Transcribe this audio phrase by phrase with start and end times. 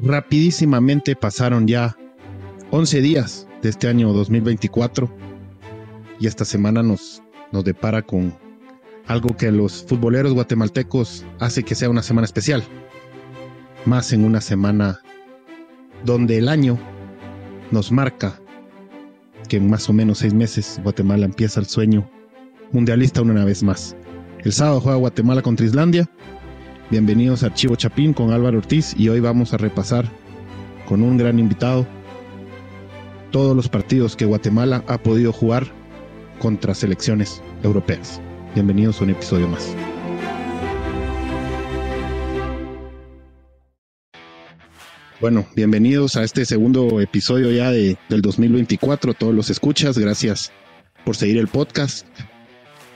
[0.00, 1.96] Rapidísimamente pasaron ya
[2.70, 5.10] 11 días de este año 2024
[6.20, 7.22] y esta semana nos,
[7.52, 8.34] nos depara con
[9.06, 12.62] algo que los futboleros guatemaltecos hace que sea una semana especial.
[13.86, 15.00] Más en una semana
[16.04, 16.78] donde el año
[17.70, 18.38] nos marca
[19.48, 22.08] que en más o menos seis meses Guatemala empieza el sueño
[22.72, 23.96] mundialista una vez más.
[24.44, 26.08] El sábado juega Guatemala contra Islandia.
[26.88, 30.08] Bienvenidos a Archivo Chapín con Álvaro Ortiz y hoy vamos a repasar
[30.86, 31.84] con un gran invitado
[33.32, 35.66] todos los partidos que Guatemala ha podido jugar
[36.38, 38.20] contra selecciones europeas.
[38.54, 39.74] Bienvenidos a un episodio más.
[45.20, 49.12] Bueno, bienvenidos a este segundo episodio ya de, del 2024.
[49.14, 50.52] Todos los escuchas, gracias
[51.04, 52.06] por seguir el podcast.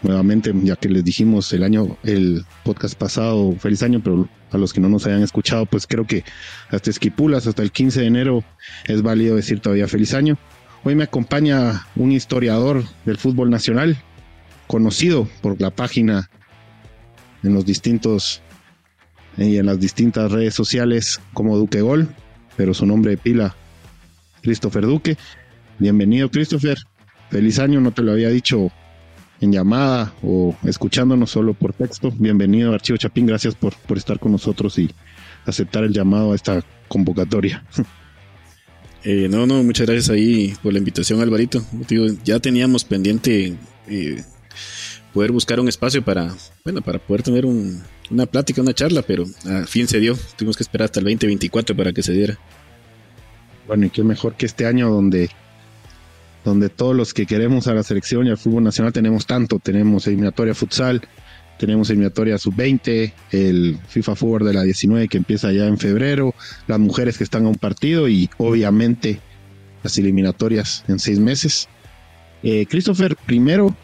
[0.03, 4.73] Nuevamente, ya que les dijimos el año, el podcast pasado, feliz año, pero a los
[4.73, 6.25] que no nos hayan escuchado, pues creo que
[6.71, 8.45] hasta Esquipulas, hasta el 15 de enero,
[8.87, 10.39] es válido decir todavía feliz año.
[10.85, 13.99] Hoy me acompaña un historiador del fútbol nacional,
[14.67, 16.31] conocido por la página
[17.43, 18.41] en los distintos
[19.37, 22.09] y en las distintas redes sociales como Duque Gol,
[22.57, 23.55] pero su nombre de pila,
[24.43, 25.19] Christopher Duque.
[25.79, 26.79] Bienvenido, Christopher.
[27.31, 28.73] Feliz año, no te lo había dicho
[29.41, 32.13] en llamada o escuchándonos solo por texto.
[32.17, 33.27] Bienvenido, Archivo Chapín.
[33.27, 34.91] Gracias por, por estar con nosotros y
[35.47, 37.65] aceptar el llamado a esta convocatoria.
[39.03, 41.65] Eh, no, no, muchas gracias ahí por la invitación, Alvarito.
[42.23, 43.57] ya teníamos pendiente
[43.89, 44.23] eh,
[45.15, 49.67] poder buscar un espacio para, bueno, para poder tener una plática, una charla, pero al
[49.67, 50.19] fin se dio.
[50.37, 52.39] Tuvimos que esperar hasta el 2024 para que se diera.
[53.67, 55.31] Bueno, y qué mejor que este año donde,
[56.45, 59.59] donde todos los que queremos a la selección y al fútbol nacional tenemos tanto.
[59.59, 61.03] Tenemos eliminatoria futsal,
[61.59, 66.35] tenemos eliminatoria sub-20, el FIFA Forward de la 19 que empieza ya en febrero,
[66.67, 69.21] las mujeres que están a un partido y obviamente
[69.83, 71.69] las eliminatorias en seis meses.
[72.43, 73.77] Eh, Christopher, primero,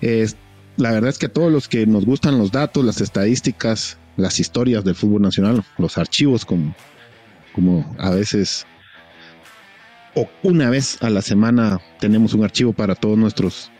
[0.00, 0.28] eh,
[0.76, 4.38] la verdad es que a todos los que nos gustan los datos, las estadísticas, las
[4.38, 6.74] historias del fútbol nacional, los archivos como,
[7.52, 8.66] como a veces
[10.14, 13.70] o una vez a la semana tenemos un archivo para todos nuestros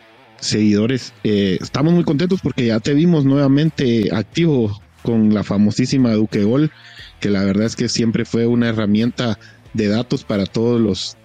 [0.40, 1.12] seguidores.
[1.24, 6.70] Eh, estamos muy contentos porque ya te vimos nuevamente activo con la famosísima Duque Gol,
[7.20, 9.38] que la verdad es que siempre fue una herramienta
[9.74, 11.16] de datos para todos los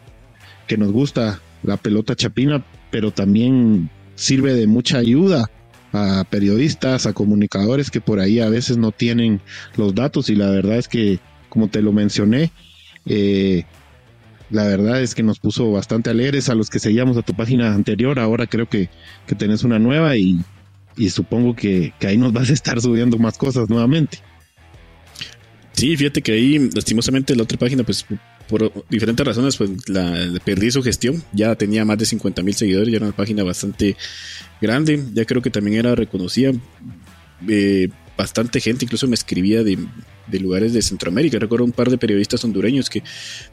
[0.67, 5.49] que nos gusta la pelota chapina, pero también sirve de mucha ayuda
[5.91, 9.41] a periodistas, a comunicadores que por ahí a veces no tienen
[9.75, 12.51] los datos y la verdad es que, como te lo mencioné,
[13.05, 13.65] eh,
[14.49, 17.73] la verdad es que nos puso bastante alegres a los que seguíamos a tu página
[17.73, 18.19] anterior.
[18.19, 18.89] Ahora creo que,
[19.27, 20.43] que tenés una nueva y,
[21.09, 24.19] supongo que, ahí nos vas a estar subiendo más cosas nuevamente.
[25.73, 28.05] Sí, fíjate que ahí, lastimosamente, la otra página, pues
[28.49, 31.23] por diferentes razones, pues la, perdí su gestión.
[31.31, 33.95] Ya tenía más de 50 mil seguidores, ya era una página bastante
[34.59, 35.01] grande.
[35.13, 36.51] Ya creo que también era reconocida.
[37.47, 37.89] Eh,
[38.19, 39.77] bastante gente, incluso me escribía de,
[40.41, 41.39] lugares de Centroamérica.
[41.39, 43.01] Recuerdo un par de periodistas hondureños que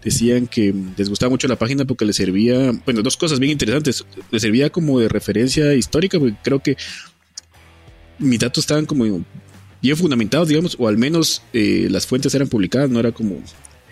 [0.03, 4.05] decían que les gustaba mucho la página porque les servía, bueno, dos cosas bien interesantes.
[4.33, 6.77] Les servía como de referencia histórica, porque creo que
[8.19, 9.25] mis datos estaban como
[9.81, 13.41] bien fundamentados, digamos, o al menos eh, las fuentes eran publicadas, no era como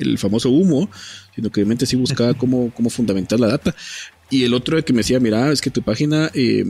[0.01, 0.91] el famoso humo,
[1.37, 3.77] sino que obviamente sí buscaba cómo, cómo fundamentar la data.
[4.29, 6.65] Y el otro que me decía, mira, es que tu página eh,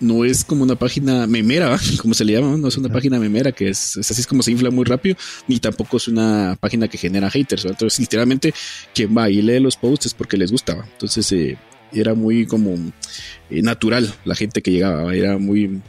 [0.00, 3.52] no es como una página memera, como se le llama, no es una página memera
[3.52, 5.16] que es, así es como se infla muy rápido,
[5.46, 7.64] ni tampoco es una página que genera haters.
[7.66, 8.54] Entonces, literalmente,
[8.94, 10.84] quien va y lee los posts es porque les gustaba.
[10.92, 11.58] Entonces, eh,
[11.92, 12.74] era muy como
[13.50, 15.80] eh, natural la gente que llegaba, era muy.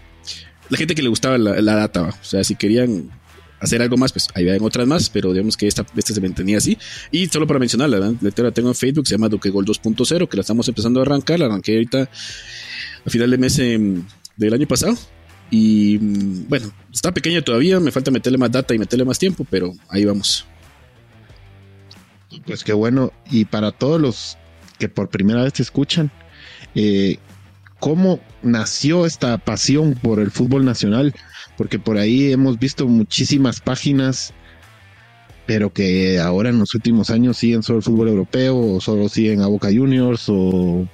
[0.69, 3.11] La gente que le gustaba la, data, o sea, si querían
[3.59, 6.57] hacer algo más, pues ahí en otras más, pero digamos que esta, esta se mantenía
[6.57, 6.77] así.
[7.11, 10.67] Y solo para mencionarla, la tengo en Facebook, se llama Duquegol 2.0, que la estamos
[10.69, 12.09] empezando a arrancar, la arranqué ahorita
[13.05, 14.03] a final de mes em,
[14.37, 14.97] del año pasado.
[15.49, 19.45] Y mm, bueno, está pequeña todavía, me falta meterle más data y meterle más tiempo,
[19.49, 20.45] pero ahí vamos.
[22.45, 23.11] Pues qué bueno.
[23.29, 24.37] Y para todos los
[24.79, 26.11] que por primera vez te escuchan,
[26.75, 27.17] eh,
[27.79, 31.13] ¿cómo nació esta pasión por el fútbol nacional?
[31.57, 34.33] Porque por ahí hemos visto muchísimas páginas,
[35.45, 39.41] pero que ahora en los últimos años siguen solo el fútbol europeo, o solo siguen
[39.41, 40.87] a Boca Juniors, o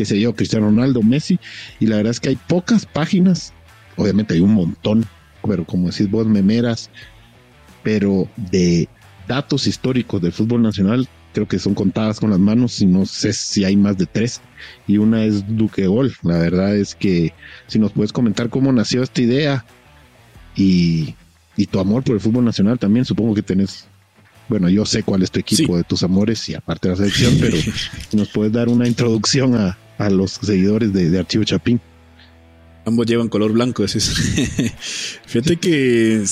[0.00, 1.38] qué sé yo, Cristiano Ronaldo, Messi,
[1.78, 3.52] y la verdad es que hay pocas páginas,
[3.96, 5.04] obviamente hay un montón,
[5.46, 6.88] pero como decís vos, memeras,
[7.82, 8.88] pero de
[9.28, 13.34] datos históricos del fútbol nacional, creo que son contadas con las manos y no sé
[13.34, 14.40] si hay más de tres.
[14.86, 16.14] Y una es Duque Gol.
[16.22, 17.34] La verdad es que
[17.66, 19.66] si nos puedes comentar cómo nació esta idea
[20.56, 21.14] y,
[21.58, 23.86] y tu amor por el fútbol nacional también, supongo que tenés
[24.50, 27.36] bueno, yo sé cuál es tu equipo de tus amores y aparte de la selección,
[27.40, 27.56] pero
[28.12, 31.80] nos puedes dar una introducción a, los seguidores de, Archivo Chapín.
[32.86, 33.92] Ambos llevan color blanco, es
[35.26, 36.24] fíjate que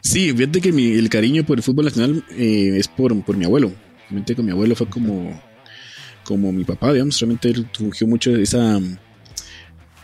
[0.00, 3.44] sí, fíjate que mi, el cariño por el fútbol nacional eh, es por, por mi
[3.44, 3.70] abuelo.
[4.08, 5.38] Realmente con mi abuelo fue como,
[6.24, 7.20] como mi papá, digamos.
[7.20, 8.80] Realmente él surgió mucho esa,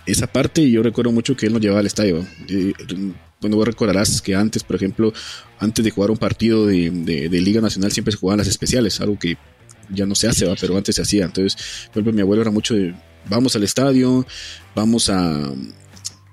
[0.06, 2.24] esa parte y yo recuerdo mucho que él nos llevaba al estadio.
[3.40, 5.12] bueno, vos recordarás que antes, por ejemplo,
[5.58, 9.18] antes de jugar un partido de, de, Liga Nacional siempre se jugaban las especiales, algo
[9.18, 9.36] que
[9.90, 10.54] ya no se hace, ¿va?
[10.60, 11.24] pero antes se hacía.
[11.24, 11.56] Entonces,
[11.92, 12.94] por ejemplo, mi abuelo era mucho de,
[13.28, 14.26] vamos al estadio,
[14.74, 15.52] vamos a,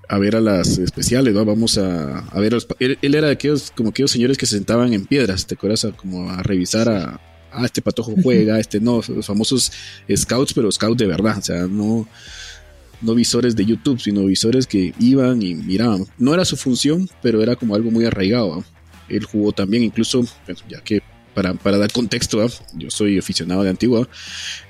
[0.09, 4.11] a ver a las especiales, vamos a, a ver él, era de aquellos, como aquellos
[4.11, 5.87] señores que se sentaban en piedras, ¿te acuerdas?
[5.95, 7.19] como a revisar a,
[7.51, 9.71] ah, este patojo juega, este no, los famosos
[10.15, 12.07] scouts, pero scouts de verdad, o sea, no,
[13.01, 16.05] no visores de YouTube, sino visores que iban y miraban.
[16.17, 18.63] No era su función, pero era como algo muy arraigado.
[19.09, 20.23] Él jugó también, incluso,
[20.69, 21.01] ya que
[21.33, 24.07] para, dar contexto, yo soy aficionado de Antigua,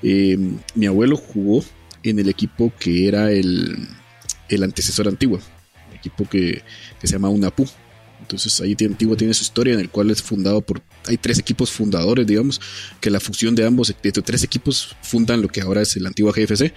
[0.02, 0.36] eh,
[0.74, 1.64] mi abuelo jugó
[2.02, 3.88] en el equipo que era el,
[4.48, 5.40] el antecesor Antigua,
[5.90, 6.62] el equipo que,
[7.00, 7.66] que se llama UNAPU,
[8.24, 11.70] entonces ahí Antigua tiene su historia en el cual es fundado por, hay tres equipos
[11.70, 12.58] fundadores, digamos,
[12.98, 16.32] que la fusión de ambos, de tres equipos fundan lo que ahora es el Antigua
[16.32, 16.72] GFC.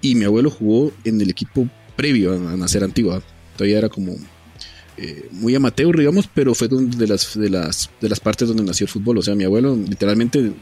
[0.00, 3.22] Y mi abuelo jugó en el equipo previo a, nacer Antigua.
[3.56, 4.16] Todavía era como
[5.00, 8.84] eh, muy amateur, digamos, pero fue de las, de, las, de las partes donde nació
[8.84, 9.18] el fútbol.
[9.18, 10.52] O sea, mi abuelo literalmente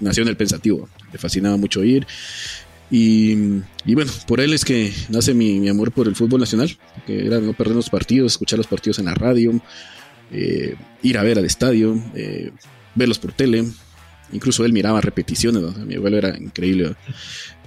[0.00, 0.88] nació en el pensativo.
[1.10, 2.06] Le fascinaba mucho ir.
[2.90, 3.34] Y,
[3.86, 6.76] bueno, por él es que nace mi, amor por el fútbol nacional,
[7.06, 9.60] que era no perder los partidos, escuchar los partidos en la radio,
[10.32, 12.50] eh, ir a ver al estadio, eh,
[12.94, 13.64] verlos por tele.
[14.32, 16.94] Incluso él miraba repeticiones, mi abuelo era increíble.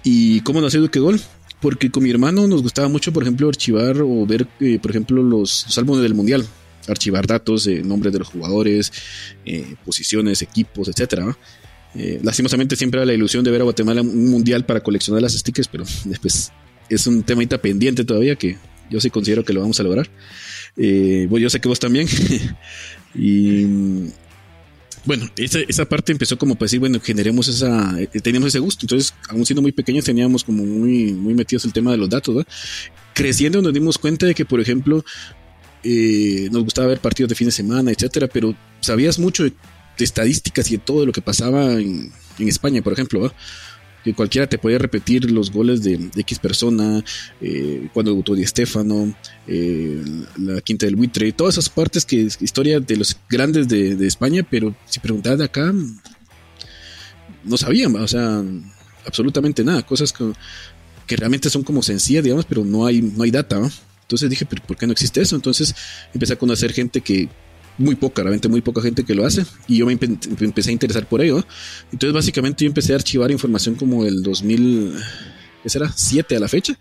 [0.04, 1.20] ¿Y cómo nació Duque Gol?
[1.62, 5.22] Porque con mi hermano nos gustaba mucho, por ejemplo, archivar o ver, eh, por ejemplo,
[5.22, 6.46] los, álbumes del Mundial.
[6.88, 8.92] Archivar datos, nombres de los jugadores,
[9.86, 11.38] posiciones, equipos, etcétera.
[11.94, 15.34] Eh, lastimosamente siempre era la ilusión de ver a Guatemala un mundial para coleccionar las
[15.34, 16.52] stickers, pero después
[16.90, 18.58] es un tema pendiente todavía que
[18.90, 20.10] yo sí considero que lo vamos a lograr.
[20.78, 22.08] Eh, yo sé que vos también.
[23.16, 23.66] y
[25.06, 28.86] bueno, esa, parte empezó como para decir, bueno, generemos esa, eh, teníamos ese gusto.
[28.86, 32.46] Entonces, aún siendo muy pequeños, teníamos como muy, muy metidos el tema de los datos.
[33.14, 35.04] Creciendo nos dimos cuenta de que, por ejemplo,
[35.84, 39.54] nos gustaba ver partidos de fin de semana, etcétera, pero sabías mucho de
[40.04, 43.32] estadísticas y de todo lo que pasaba en, España, por ejemplo,
[44.04, 47.04] que cualquiera te podía repetir los goles de, X persona,
[47.40, 49.14] eh, cuando debutó Di Stefano,
[49.48, 50.04] eh,
[50.38, 54.46] la quinta del buitre, todas esas partes que es historia de los grandes de, España,
[54.50, 55.74] pero si preguntabas de acá,
[57.44, 58.44] no sabían, o sea,
[59.06, 60.32] absolutamente nada, cosas que,
[61.08, 63.62] que, realmente son como sencillas, digamos, pero no hay, no hay data,
[64.02, 65.36] Entonces dije, pero ¿por qué no existe eso?
[65.36, 65.76] Entonces
[66.14, 67.30] empecé a conocer gente que
[67.82, 71.08] muy poca, realmente muy poca gente que lo hace y yo me empecé a interesar
[71.08, 71.46] por ello.
[71.92, 74.94] Entonces básicamente yo empecé a archivar información como el 2000,
[75.64, 75.92] ¿qué será?
[75.94, 76.78] 7 a la fecha.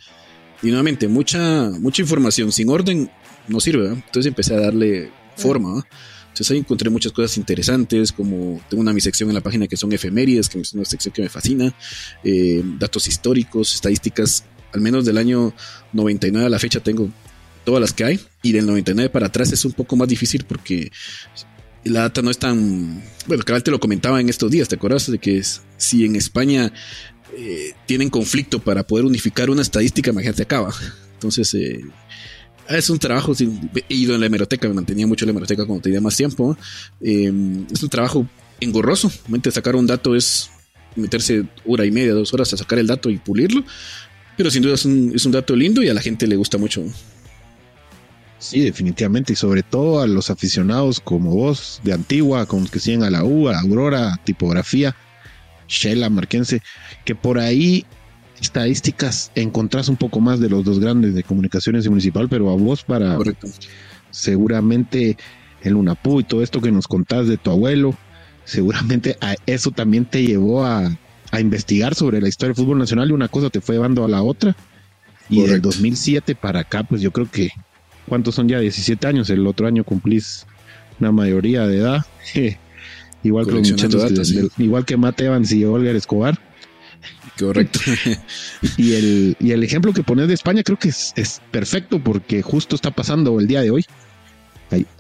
[0.63, 3.11] Y nuevamente, mucha, mucha información sin orden
[3.49, 3.89] no sirve.
[3.89, 5.87] Entonces empecé a darle forma.
[6.29, 9.77] Entonces ahí encontré muchas cosas interesantes, como tengo una mi sección en la página que
[9.77, 11.75] son efemérides, que es una sección que me fascina,
[12.23, 15.53] eh, datos históricos, estadísticas, al menos del año
[15.93, 17.11] 99 a la fecha tengo
[17.65, 18.21] todas las que hay.
[18.43, 20.91] Y del 99 para atrás es un poco más difícil porque
[21.85, 23.03] la data no es tan.
[23.27, 25.11] Bueno, cabal te lo comentaba en estos días, ¿te acuerdas?
[25.11, 25.43] De que
[25.77, 26.73] si en España
[27.37, 30.75] eh, tienen conflicto para poder unificar una estadística, imagínate, acaba.
[31.15, 31.81] Entonces, eh,
[32.69, 33.33] es un trabajo.
[33.89, 36.57] He ido en la hemeroteca, me mantenía mucho en la hemeroteca cuando tenía más tiempo.
[37.01, 37.33] Eh,
[37.73, 38.29] es un trabajo
[38.61, 39.11] engorroso.
[39.51, 40.51] Sacar un dato es
[40.97, 43.65] meterse hora y media, dos horas a sacar el dato y pulirlo.
[44.37, 46.85] Pero sin duda es un dato lindo y a la gente le gusta mucho.
[48.41, 52.81] Sí, definitivamente, y sobre todo a los aficionados como vos, de Antigua, con los que
[52.81, 54.97] siguen a la U, a Aurora, tipografía,
[55.69, 56.63] Shela, Marquense,
[57.05, 57.85] que por ahí
[58.41, 62.57] estadísticas encontrás un poco más de los dos grandes de comunicaciones y municipal, pero a
[62.57, 63.19] vos para
[64.11, 65.19] seguramente
[65.63, 67.95] el UNAPU y todo esto que nos contás de tu abuelo,
[68.47, 70.91] seguramente a eso también te llevó a,
[71.31, 74.09] a investigar sobre la historia del fútbol nacional y una cosa te fue llevando a
[74.09, 74.57] la otra.
[75.29, 77.51] Y del 2007 para acá, pues yo creo que
[78.11, 78.59] ¿cuántos son ya?
[78.59, 80.45] 17 años, el otro año cumplís
[80.99, 82.05] una mayoría de edad.
[83.23, 86.39] igual que los muchachos, igual que Mate Evans y Olga Escobar.
[87.39, 87.79] Correcto.
[88.77, 92.75] y, el, y el ejemplo que pones de España creo que es, perfecto porque justo
[92.75, 93.87] está pasando el día de hoy.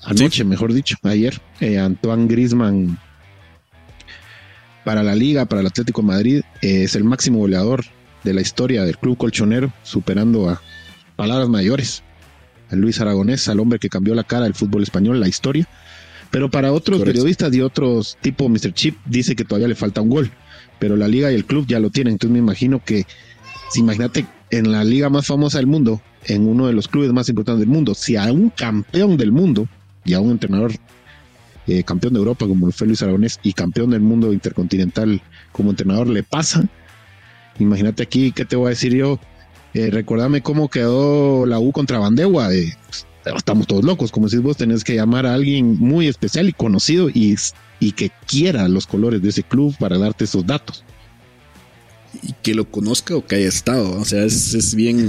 [0.04, 2.98] Anoche, mejor dicho, ayer, eh, Antoine Grisman
[4.84, 7.84] para la Liga, para el Atlético de Madrid, eh, es el máximo goleador
[8.24, 10.60] de la historia del club colchonero, superando a
[11.16, 12.02] palabras mayores.
[12.78, 15.66] Luis Aragonés, al hombre que cambió la cara del fútbol español, la historia.
[16.30, 18.72] Pero para otros periodistas y otros tipo Mr.
[18.72, 20.30] Chip dice que todavía le falta un gol,
[20.78, 22.12] pero la liga y el club ya lo tienen.
[22.12, 23.04] Entonces me imagino que,
[23.70, 27.28] si imagínate en la liga más famosa del mundo, en uno de los clubes más
[27.28, 29.66] importantes del mundo, si a un campeón del mundo
[30.04, 30.72] y a un entrenador
[31.66, 35.20] eh, campeón de Europa como lo fue Luis Aragonés y campeón del mundo intercontinental
[35.52, 36.64] como entrenador le pasa,
[37.58, 39.20] imagínate aquí, ¿qué te voy a decir yo?
[39.74, 42.52] Eh, recordame cómo quedó la U contra Bandegua.
[42.54, 42.76] Eh,
[43.36, 47.08] estamos todos locos, como si vos tenés que llamar a alguien muy especial y conocido
[47.08, 47.36] y,
[47.78, 50.84] y que quiera los colores de ese club para darte esos datos.
[52.22, 55.08] Y que lo conozca o que haya estado, o sea, es, bien,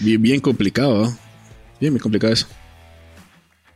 [0.00, 1.16] bien, bien, complicado,
[1.80, 2.46] bien, muy complicado eso.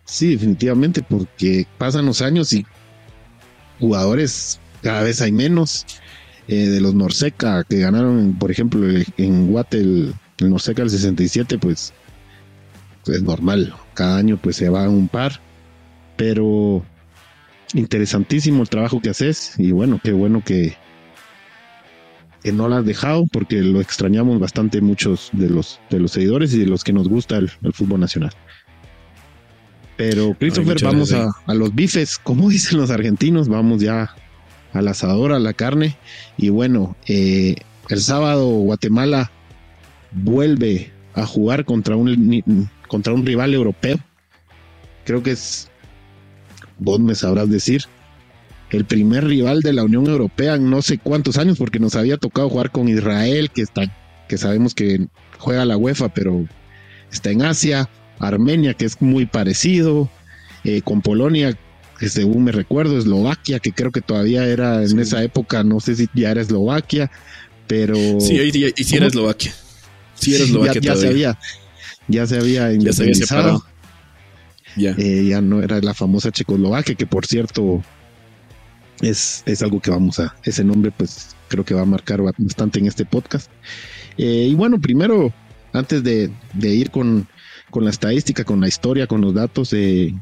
[0.05, 2.67] Sí, definitivamente, porque pasan los años y
[3.81, 5.87] jugadores cada vez hay menos.
[6.49, 8.87] Eh, de los Norseca que ganaron, por ejemplo,
[9.17, 11.93] en Guate el, el Norseca del 67, pues
[13.07, 13.75] es normal.
[13.95, 15.41] Cada año pues se va un par.
[16.17, 16.85] Pero
[17.75, 20.77] interesantísimo el trabajo que haces y bueno, qué bueno que,
[22.43, 26.55] que no lo has dejado porque lo extrañamos bastante muchos de los, de los seguidores
[26.55, 28.33] y de los que nos gusta el, fútbol nacional.
[29.97, 34.15] Pero Christopher, vamos a, a, los bifes, como dicen los argentinos, vamos ya
[34.77, 35.97] al asador, a la carne.
[36.37, 37.57] Y bueno, eh,
[37.89, 39.31] el sábado Guatemala
[40.13, 43.99] vuelve a jugar contra un, contra un rival europeo.
[45.05, 45.71] Creo que es,
[46.79, 47.85] vos me sabrás decir,
[48.71, 52.17] el primer rival de la Unión Europea en no sé cuántos años, porque nos había
[52.17, 53.83] tocado jugar con Israel, que está,
[54.29, 55.07] que sabemos que
[55.39, 56.47] juega la UEFA, pero
[57.13, 60.11] está en Asia, Armenia, que es muy parecido,
[60.65, 61.57] eh, con Polonia,
[61.99, 65.97] que según me recuerdo, Eslovaquia, que creo que todavía era en esa época, no sé
[65.97, 67.11] si ya era Eslovaquia,
[67.67, 67.97] pero...
[68.21, 69.55] Sí, y, sí era Eslovaquia.
[70.15, 71.39] Sí era Eslovaquia ya, se había,
[72.09, 73.65] ya se había independizado.
[74.77, 74.95] Ya.
[74.99, 77.83] Eh, ya no era la famosa Checoslovaquia, que por cierto
[79.01, 82.79] es, es algo que vamos a, ese nombre pues creo que va a marcar bastante
[82.79, 83.51] en este podcast.
[84.19, 85.33] Eh, y bueno, primero,
[85.73, 87.29] antes de, ir con,
[87.71, 90.15] con, la estadística, con la historia, con los datos, eh,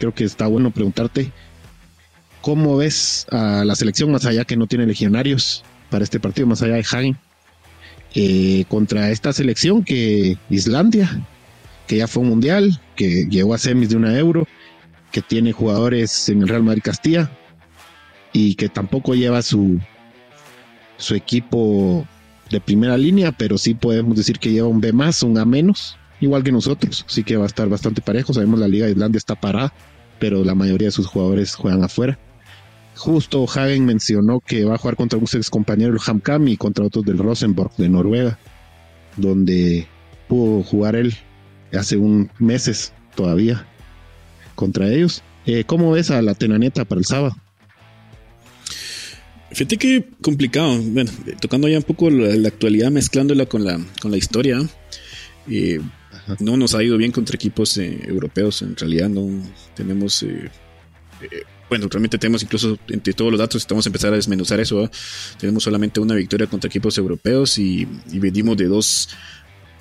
[0.00, 1.30] creo que está bueno preguntarte
[2.40, 6.62] cómo ves a la selección más allá que no tiene legionarios para este partido, más
[6.62, 7.18] allá de Hagen,
[8.14, 11.24] eh, contra esta selección que Islandia,
[11.86, 14.48] que ya fue un mundial, que llegó a semis de una euro,
[15.12, 17.30] que tiene jugadores en el Real Madrid Castilla
[18.32, 19.78] y que tampoco lleva su,
[20.96, 22.06] su equipo
[22.50, 25.98] de primera línea, pero sí podemos decir que lleva un B más, un A menos,
[26.20, 28.32] igual que nosotros, así que va a estar bastante parejo.
[28.32, 29.72] Sabemos la Liga de Islandia está parada,
[30.20, 32.18] pero la mayoría de sus jugadores juegan afuera.
[32.96, 36.84] Justo Hagen mencionó que va a jugar contra un ex compañero del Hamkam y contra
[36.84, 38.38] otros del Rosenborg de Noruega,
[39.16, 39.88] donde
[40.28, 41.14] pudo jugar él
[41.72, 43.66] hace un meses todavía
[44.54, 45.22] contra ellos.
[45.46, 47.34] Eh, ¿Cómo ves a la Tenaneta para el sábado?
[49.52, 50.78] Fíjate que complicado.
[50.80, 51.10] Bueno,
[51.40, 54.58] tocando ya un poco la, actualidad, mezclándola con la, con la historia.
[55.48, 55.80] Eh,
[56.38, 59.28] no nos ha ido bien contra equipos eh, europeos, en realidad no
[59.74, 60.22] tenemos...
[60.22, 60.50] Eh,
[61.22, 64.90] eh, bueno, realmente tenemos incluso entre todos los datos, estamos a empezar a desmenuzar eso.
[65.38, 69.08] Tenemos solamente una victoria contra equipos europeos y, venimos de dos,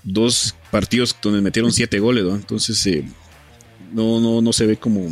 [0.03, 2.87] dos partidos donde metieron siete goles, entonces
[3.91, 5.07] no, no, no se ve como...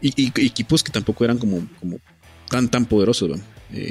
[0.00, 1.98] Y, equipos que tampoco eran como, como
[2.48, 3.40] tan, tan poderosos.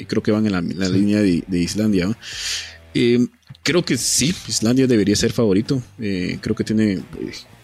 [0.07, 2.17] creo que van en la, línea de, de Islandia.
[3.63, 5.82] Creo que sí, Islandia debería ser favorito.
[5.98, 7.01] Eh, creo que tiene eh,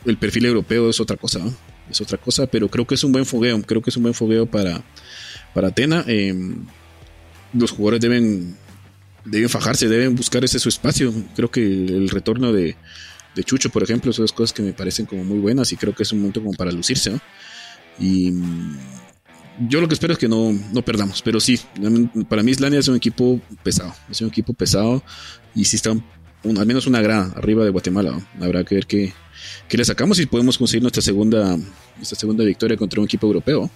[0.06, 1.42] el perfil europeo es otra cosa,
[1.92, 3.62] es otra cosa, pero creo que es un buen fogueo.
[3.64, 4.82] Creo que es un buen fogueo para,
[5.54, 6.06] para Atena.
[6.08, 6.66] Em,
[7.52, 8.56] los jugadores deben,
[9.26, 11.14] deben fajarse, deben buscar ese su espacio.
[11.36, 12.78] Creo que el, retorno de,
[13.36, 15.94] de, Chucho, por ejemplo, son dos cosas que me parecen como muy buenas y creo
[15.94, 17.20] que es un momento como para lucirse.
[18.00, 18.32] Y
[19.68, 21.60] yo lo que espero es que no, no perdamos, pero sí,
[22.28, 25.04] para mí Islandia es un equipo pesado, es un equipo pesado
[25.54, 25.92] y si está
[26.44, 28.20] al menos una grada arriba de Guatemala.
[28.40, 29.14] Habrá que ver qué,
[29.72, 31.58] le sacamos y podemos conseguir nuestra segunda,
[31.98, 33.70] nuestra segunda victoria contra un equipo europeo.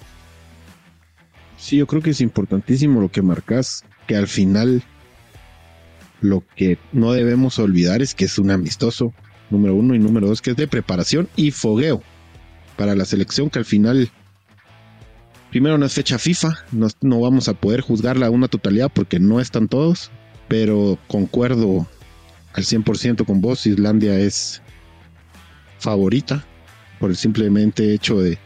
[1.58, 4.84] Sí, yo creo que es importantísimo lo que marcas, que al final
[6.22, 9.14] lo que no debemos olvidar es que es un amistoso,
[9.50, 12.02] número uno, y número dos, que es de preparación y fogueo
[12.78, 14.10] para la selección, que al final
[15.54, 19.40] Primero no es fecha FIFA, no, vamos a poder juzgarla a una totalidad porque no
[19.40, 20.10] están todos,
[20.48, 21.86] pero concuerdo
[22.54, 24.64] al 100% con vos, Islandia es
[25.78, 26.44] favorita
[27.00, 28.40] por el simplemente hecho de,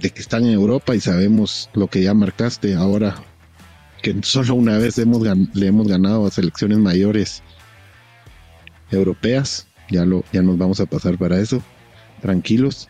[0.00, 3.14] de que están en Europa y sabemos lo que ya marcaste ahora,
[4.02, 7.40] que solo una vez le hemos ganado a selecciones mayores
[8.90, 11.62] europeas, ya, lo, ya nos vamos a pasar para eso,
[12.20, 12.88] tranquilos.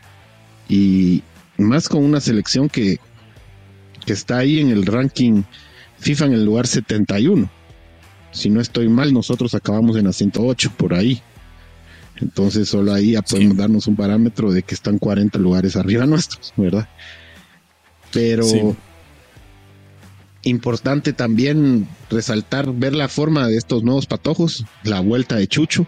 [0.71, 1.23] Y
[1.59, 2.99] más con una selección que,
[4.07, 5.43] que está ahí en el ranking
[5.99, 7.51] FIFA en el lugar 71.
[8.31, 11.21] Si no estoy mal, nosotros acabamos en la 108 por ahí.
[12.21, 16.53] Entonces solo ahí ya podemos darnos un parámetro de que están 40 lugares arriba nuestros,
[16.57, 16.89] ¿verdad?
[18.13, 18.77] Pero
[20.43, 25.87] importante también resaltar, ver la forma de estos nuevos patojos, la vuelta de Chucho,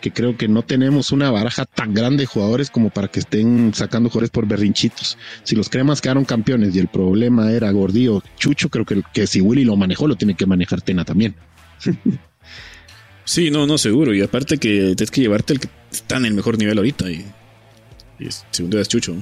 [0.00, 3.72] que creo que no tenemos una baraja tan grande de jugadores como para que estén
[3.74, 5.18] sacando jugadores por berrinchitos.
[5.42, 9.40] Si los cremas quedaron campeones y el problema era Gordillo, Chucho, creo que, que si
[9.40, 11.34] Willy lo manejó, lo tiene que manejar Tena también.
[13.24, 14.14] sí, no, no, seguro.
[14.14, 17.10] Y aparte que tienes que llevarte el que está en el mejor nivel ahorita.
[17.10, 17.24] Y,
[18.18, 19.16] y segundo es Chucho.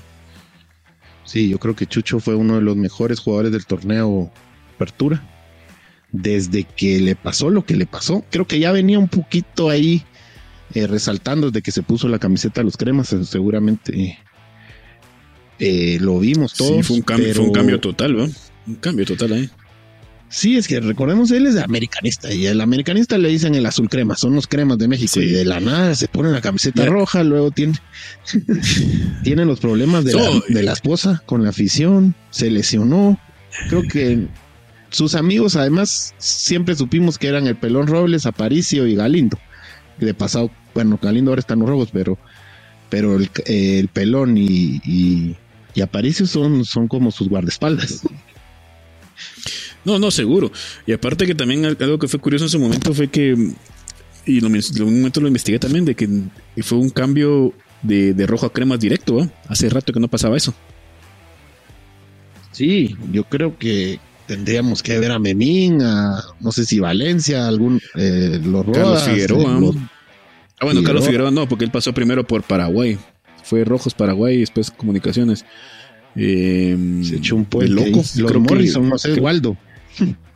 [1.24, 4.30] Sí, yo creo que Chucho fue uno de los mejores jugadores del torneo
[4.74, 5.22] Apertura.
[6.12, 10.04] Desde que le pasó lo que le pasó, creo que ya venía un poquito ahí
[10.74, 14.18] eh, resaltando desde que se puso la camiseta de los cremas, eh, seguramente
[15.58, 16.78] eh, lo vimos todos.
[16.78, 18.28] Sí, fue un cambio, fue un cambio total, ¿no?
[18.66, 19.50] Un cambio total ahí.
[20.28, 24.16] Sí, es que recordemos, él es americanista y el americanista le dicen el azul crema,
[24.16, 27.52] son los cremas de México y de la nada se pone la camiseta roja, luego
[27.52, 27.74] tiene,
[29.22, 33.20] tiene los problemas de, la, de la esposa con la afición, se lesionó,
[33.68, 34.26] creo que
[34.90, 39.38] sus amigos además siempre supimos que eran el Pelón Robles, Aparicio y Galindo,
[39.98, 42.18] de pasado, bueno, Galindo ahora está en los robos, pero,
[42.90, 45.36] pero el, Pelón y, y,
[45.74, 48.02] y Aparicio son, son como sus guardaespaldas.
[49.84, 50.50] No, no, seguro.
[50.86, 53.36] Y aparte que también algo que fue curioso en ese momento fue que,
[54.26, 56.08] y lo, en un momento lo investigué también, de que
[56.62, 60.54] fue un cambio de, rojo a cremas directo, Hace rato que no pasaba eso.
[62.52, 67.80] Sí, yo creo que tendríamos que ver a Memín, a no sé si Valencia, algún
[67.94, 69.60] eh, los Carlos Figueroa.
[70.60, 72.98] ah, bueno, Carlos Figueroa no, porque él pasó primero por Paraguay.
[73.42, 75.44] Fue Rojos Paraguay y después Comunicaciones.
[76.16, 77.72] Eh, Se echó un puente.
[77.72, 78.02] Loco.
[78.16, 79.56] Los Morrison, no sé, Waldo.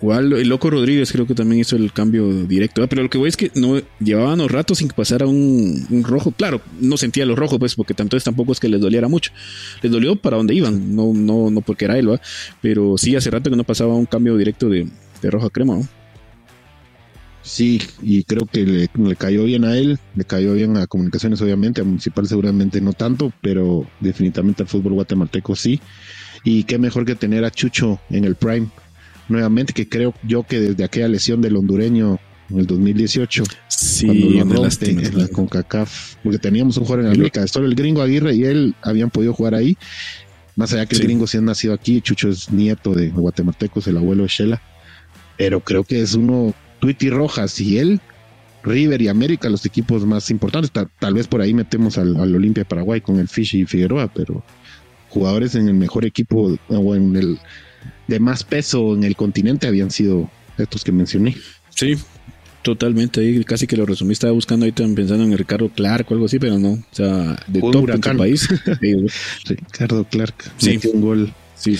[0.00, 2.82] el Loco Rodríguez creo que también hizo el cambio directo.
[2.82, 5.86] Ah, pero lo que voy es que no llevaban los ratos sin que pasara un,
[6.04, 6.32] rojo.
[6.32, 9.32] Claro, no sentía los rojos, pues, porque entonces tampoco es que les doliera mucho.
[9.82, 12.08] Les dolió para dónde iban, no, no, no porque era él,
[12.60, 14.88] pero sí hace rato que no pasaba un cambio directo de,
[15.22, 15.80] rojo a crema,
[17.42, 21.40] Sí, y creo que le, le, cayó bien a él, le cayó bien a Comunicaciones,
[21.40, 25.80] obviamente, a Municipal seguramente no tanto, pero definitivamente al fútbol guatemalteco sí.
[26.42, 28.68] Y qué mejor que tener a Chucho en el Prime
[29.28, 32.18] nuevamente, que creo yo que desde aquella lesión del hondureño
[32.50, 37.12] en el 2018, sí, cuando lo rompe en la CONCACAF, porque teníamos un jugador en
[37.12, 39.76] América, solo el gringo Aguirre y él habían podido jugar ahí,
[40.54, 43.96] más allá que el gringo sí ha nacido aquí, Chucho es nieto de guatemaltecos, el
[43.96, 44.62] abuelo de Shela,
[45.36, 48.00] pero creo que es uno, Twitty Rojas y él,
[48.62, 52.64] River y América, los equipos más importantes, tal, vez por ahí metemos al, al Olimpia
[52.64, 54.42] Paraguay con el Fish y Figueroa, pero
[55.08, 57.38] jugadores en el mejor equipo o en el
[58.06, 61.36] de más peso en el continente habían sido estos que mencioné.
[61.70, 61.96] Sí,
[62.62, 63.20] totalmente.
[63.20, 64.12] Ahí casi que lo resumí.
[64.12, 66.72] Estaba buscando ahorita pensando en Ricardo Clark o algo así, pero no.
[66.72, 68.48] O sea, de top en su país.
[69.44, 70.70] Ricardo Clark sí.
[70.70, 71.78] metió un gol sí.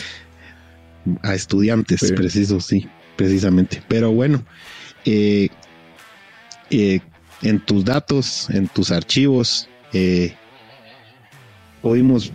[1.22, 2.86] a estudiantes, preciso, sí,
[3.16, 3.82] precisamente.
[3.88, 4.44] Pero bueno,
[5.04, 5.48] eh,
[6.70, 7.00] eh,
[7.42, 10.34] en tus datos, en tus archivos, eh,
[11.82, 12.32] oímos,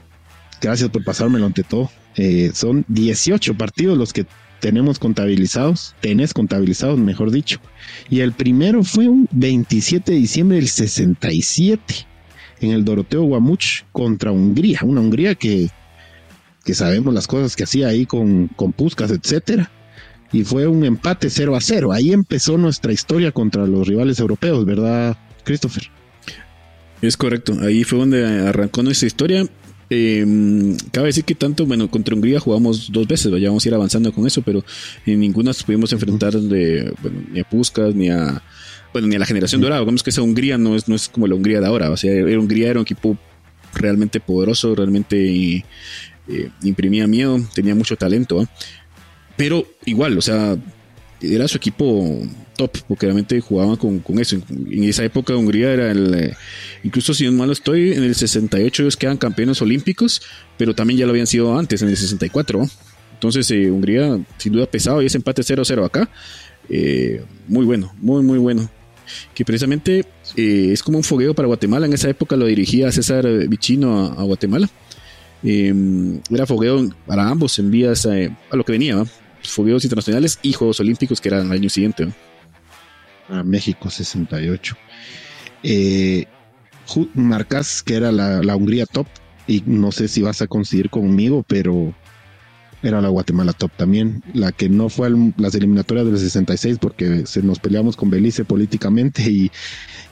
[0.62, 4.26] gracias por pasármelo ante todo, eh, son 18 partidos los que
[4.60, 7.60] tenemos contabilizados, tenés contabilizados, mejor dicho.
[8.10, 12.08] Y el primero fue un 27 de diciembre del 67
[12.62, 15.70] en el Doroteo Guamuch contra Hungría, una Hungría que,
[16.64, 19.70] que sabemos las cosas que hacía ahí con, con Puskas, etcétera.
[20.32, 21.92] Y fue un empate 0 a 0.
[21.92, 25.84] Ahí empezó nuestra historia contra los rivales europeos, ¿verdad, Christopher?
[27.02, 29.46] Es correcto, ahí fue donde arrancó nuestra historia
[29.94, 30.26] eh,
[30.94, 34.26] cabe decir que tanto, bueno, contra Hungría jugamos dos veces, vayamos a ir avanzando con
[34.26, 34.64] eso, pero
[35.06, 38.42] en ninguna pudimos enfrentar de, bueno, ni a Puskas, ni a,
[38.94, 39.82] bueno, ni a la generación dorada.
[39.82, 41.92] Digamos que esa Hungría no es, no es como la Hungría de ahora.
[41.92, 43.18] O sea, Hungría era un equipo
[43.74, 45.18] realmente poderoso, realmente
[45.58, 45.66] eh,
[46.64, 48.48] imprimía miedo, tenía mucho talento.
[49.36, 50.58] Pero igual, o sea,
[51.22, 52.18] era su equipo
[52.68, 54.38] porque realmente jugaban con, eso.
[54.50, 56.36] En esa época Hungría era el, eh,
[56.84, 60.22] incluso si no mal estoy, en el 68 ellos quedan campeones olímpicos,
[60.58, 62.68] pero también ya lo habían sido antes, en el 64.
[63.14, 66.10] Entonces eh, Hungría sin duda pesado y ese empate 0-0 acá,
[66.70, 68.70] eh, muy bueno, muy muy bueno.
[69.34, 70.06] Que precisamente
[70.38, 71.86] es como un fogueo para Guatemala.
[71.86, 74.70] En esa época lo dirigía César Vichino a, Guatemala.
[75.44, 79.04] era fogueo para ambos en vías a lo que venía,
[79.44, 82.08] fogueos internacionales y Juegos Olímpicos que eran el año siguiente
[83.32, 84.76] a México 68.
[85.64, 86.26] Eh,
[87.14, 89.08] Marcas, que era la, Hungría top,
[89.48, 91.94] y no sé si vas a coincidir conmigo, pero
[92.84, 97.44] era la Guatemala top también, la que no fue las eliminatorias del 66 porque se
[97.44, 99.24] nos peleamos con Belice políticamente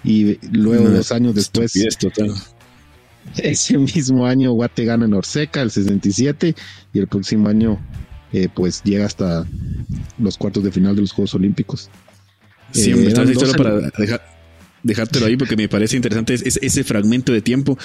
[0.04, 1.74] y, luego dos años después
[3.38, 6.56] ese mismo año Guate gana en Orseca el 67
[6.94, 7.80] y el próximo año
[8.32, 9.46] eh, pues llega hasta
[10.20, 11.90] los cuartos de final de los Juegos Olímpicos.
[12.72, 13.92] Sí, eh, solo para
[14.82, 17.78] dejártelo ahí porque me parece interesante ese fragmento de tiempo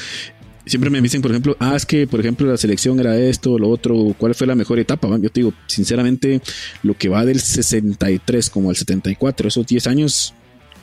[0.66, 3.68] siempre me dicen, por ejemplo, ah, es que, por ejemplo, la selección era esto, lo
[3.68, 5.08] otro, ¿cuál fue la mejor etapa?
[5.18, 6.40] Yo te digo, sinceramente,
[6.82, 10.34] lo que va del 63 como al 74, esos 10 años,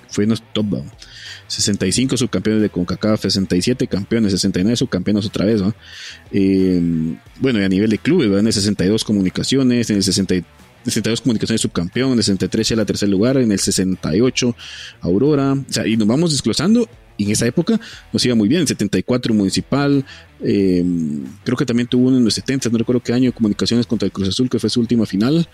[0.09, 0.83] fue en top.
[1.47, 5.61] 65 subcampeones de CONCACAF, 67 campeones, 69 subcampeones otra vez.
[6.31, 6.81] Eh,
[7.39, 10.03] bueno, y a nivel de clubes, en el 62 comunicaciones, en el
[10.85, 14.55] 62 comunicaciones subcampeón, en el 63 ya la tercer lugar, en el 68
[15.01, 16.87] Aurora, o sea, y nos vamos desglosando
[17.23, 17.79] en esa época
[18.11, 20.05] nos iba muy bien, el 74 municipal,
[20.41, 20.83] eh,
[21.43, 24.11] creo que también tuvo uno en los 70, no recuerdo qué año, comunicaciones contra el
[24.11, 25.47] Cruz Azul, que fue su última final.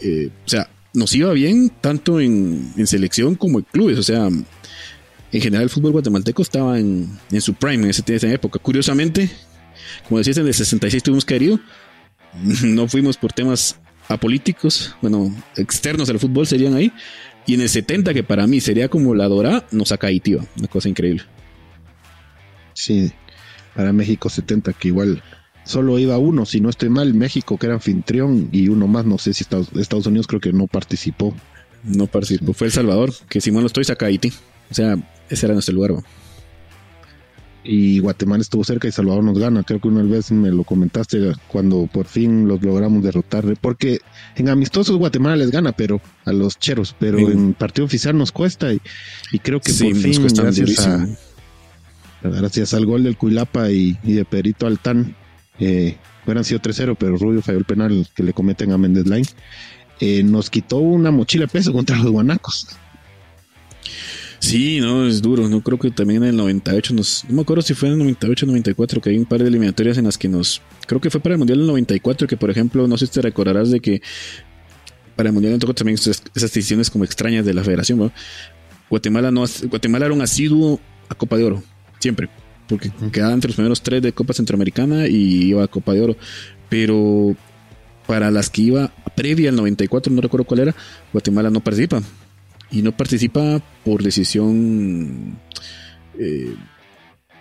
[0.00, 5.40] Eh, o sea, nos iba bien tanto en, selección como en clubes, o sea, en
[5.40, 8.58] general el fútbol guatemalteco estaba en, su prime en, esa época.
[8.58, 9.30] Curiosamente,
[10.08, 11.60] como decías, en el 66 tuvimos herido,
[12.64, 13.76] no fuimos por temas
[14.08, 16.92] apolíticos, bueno, externos al fútbol serían ahí,
[17.46, 20.68] y en el 70, que para mí sería como la Dora, nos saca Haití, una
[20.68, 21.22] cosa increíble.
[22.72, 23.12] Sí,
[23.74, 25.22] para México 70, que igual
[25.64, 29.18] solo iba uno, si no estoy mal, México que era anfitrión y uno más, no
[29.18, 31.34] sé si Estados, Unidos creo que no participó.
[31.82, 34.32] No participó, fue El Salvador, que si mal no estoy, saca Haití.
[34.70, 34.96] O sea,
[35.28, 35.92] ese era nuestro lugar
[37.64, 39.62] y Guatemala estuvo cerca y Salvador nos gana.
[39.62, 43.56] Creo que una vez me lo comentaste cuando por fin los logramos derrotar.
[43.60, 44.00] Porque
[44.36, 48.72] en amistosos Guatemala les gana, pero a los cheros, pero en partido oficial nos cuesta
[48.72, 48.80] y,
[49.38, 51.16] creo que por fin,
[52.22, 55.16] gracias, al gol del Cuilapa y, de Perito Altán,
[55.58, 59.26] eh, hubieran sido 3-0, pero Rubio falló el penal que le cometen a Méndez Line.
[60.00, 62.68] Eh, nos quitó una mochila de peso contra los guanacos.
[64.44, 65.48] Sí, no, es duro.
[65.48, 67.24] No creo que también en el 98 nos.
[67.28, 69.48] No me acuerdo si fue en el 98 o 94 que hay un par de
[69.48, 70.60] eliminatorias en las que nos.
[70.86, 73.22] Creo que fue para el Mundial del 94 que, por ejemplo, no sé si te
[73.22, 74.02] recordarás de que
[75.16, 78.12] para el Mundial tocó también esas, decisiones como extrañas de la federación.
[78.90, 80.78] Guatemala, no, Guatemala era un asiduo
[81.08, 81.62] a Copa de Oro,
[81.98, 82.28] siempre.
[82.68, 86.16] Porque quedaba entre los primeros tres de Copa Centroamericana y iba a Copa de Oro.
[86.68, 87.34] Pero
[88.06, 90.74] para las que iba previa al 94, no recuerdo cuál era,
[91.12, 92.02] Guatemala no participa
[92.74, 95.38] y no participa por decisión
[96.18, 96.54] eh,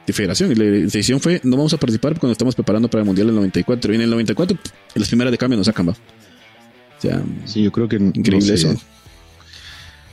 [0.05, 0.51] de federación.
[0.51, 3.35] Y la decisión fue, no vamos a participar nos estamos preparando para el Mundial del
[3.37, 3.91] 94.
[3.91, 4.57] Y en el 94,
[4.95, 5.93] en las primeras de cambio nos sacan, ¿va?
[5.93, 7.95] O sea, sí, yo creo que...
[7.95, 8.75] Increíble eso.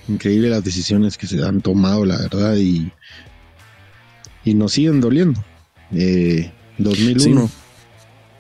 [0.09, 2.91] Increíble las decisiones que se han tomado, la verdad, y,
[4.45, 5.45] y nos siguen doliendo.
[5.93, 7.51] Eh, 2001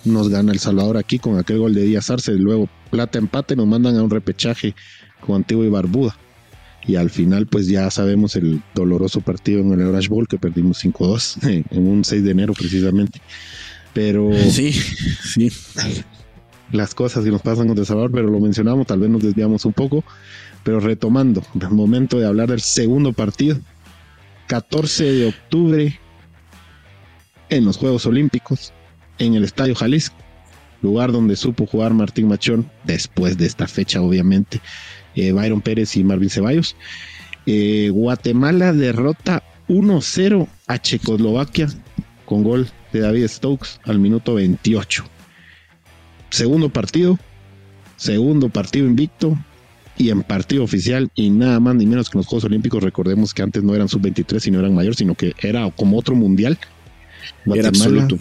[0.06, 3.66] nos gana El Salvador aquí con aquel gol de Díaz Arce, luego plata empate, nos
[3.66, 4.74] mandan a un repechaje
[5.20, 6.16] con Antigua y Barbuda
[6.86, 10.84] y al final pues ya sabemos el doloroso partido en el Orange Bowl que perdimos
[10.84, 13.20] 5-2 en un 6 de enero precisamente.
[13.92, 15.50] Pero sí, sí.
[16.72, 19.64] Las cosas que nos pasan con El Salvador, pero lo mencionamos, tal vez nos desviamos
[19.64, 20.04] un poco,
[20.62, 23.58] pero retomando, el momento de hablar del segundo partido,
[24.46, 26.00] 14 de octubre
[27.48, 28.72] en los Juegos Olímpicos,
[29.18, 30.16] en el Estadio Jalisco,
[30.82, 34.60] lugar donde supo jugar Martín Machón después de esta fecha, obviamente.
[35.14, 36.76] Eh, Byron Pérez y Marvin Ceballos.
[37.46, 41.68] Eh, Guatemala derrota 1-0 a Checoslovaquia
[42.24, 45.04] con gol de David Stokes al minuto 28.
[46.30, 47.18] Segundo partido,
[47.96, 49.36] segundo partido invicto
[49.96, 52.82] y en partido oficial y nada más ni menos que en los Juegos Olímpicos.
[52.82, 56.14] Recordemos que antes no eran sub-23 y no eran mayores, sino que era como otro
[56.14, 56.58] mundial.
[57.44, 58.18] Guatemala, era absoluto,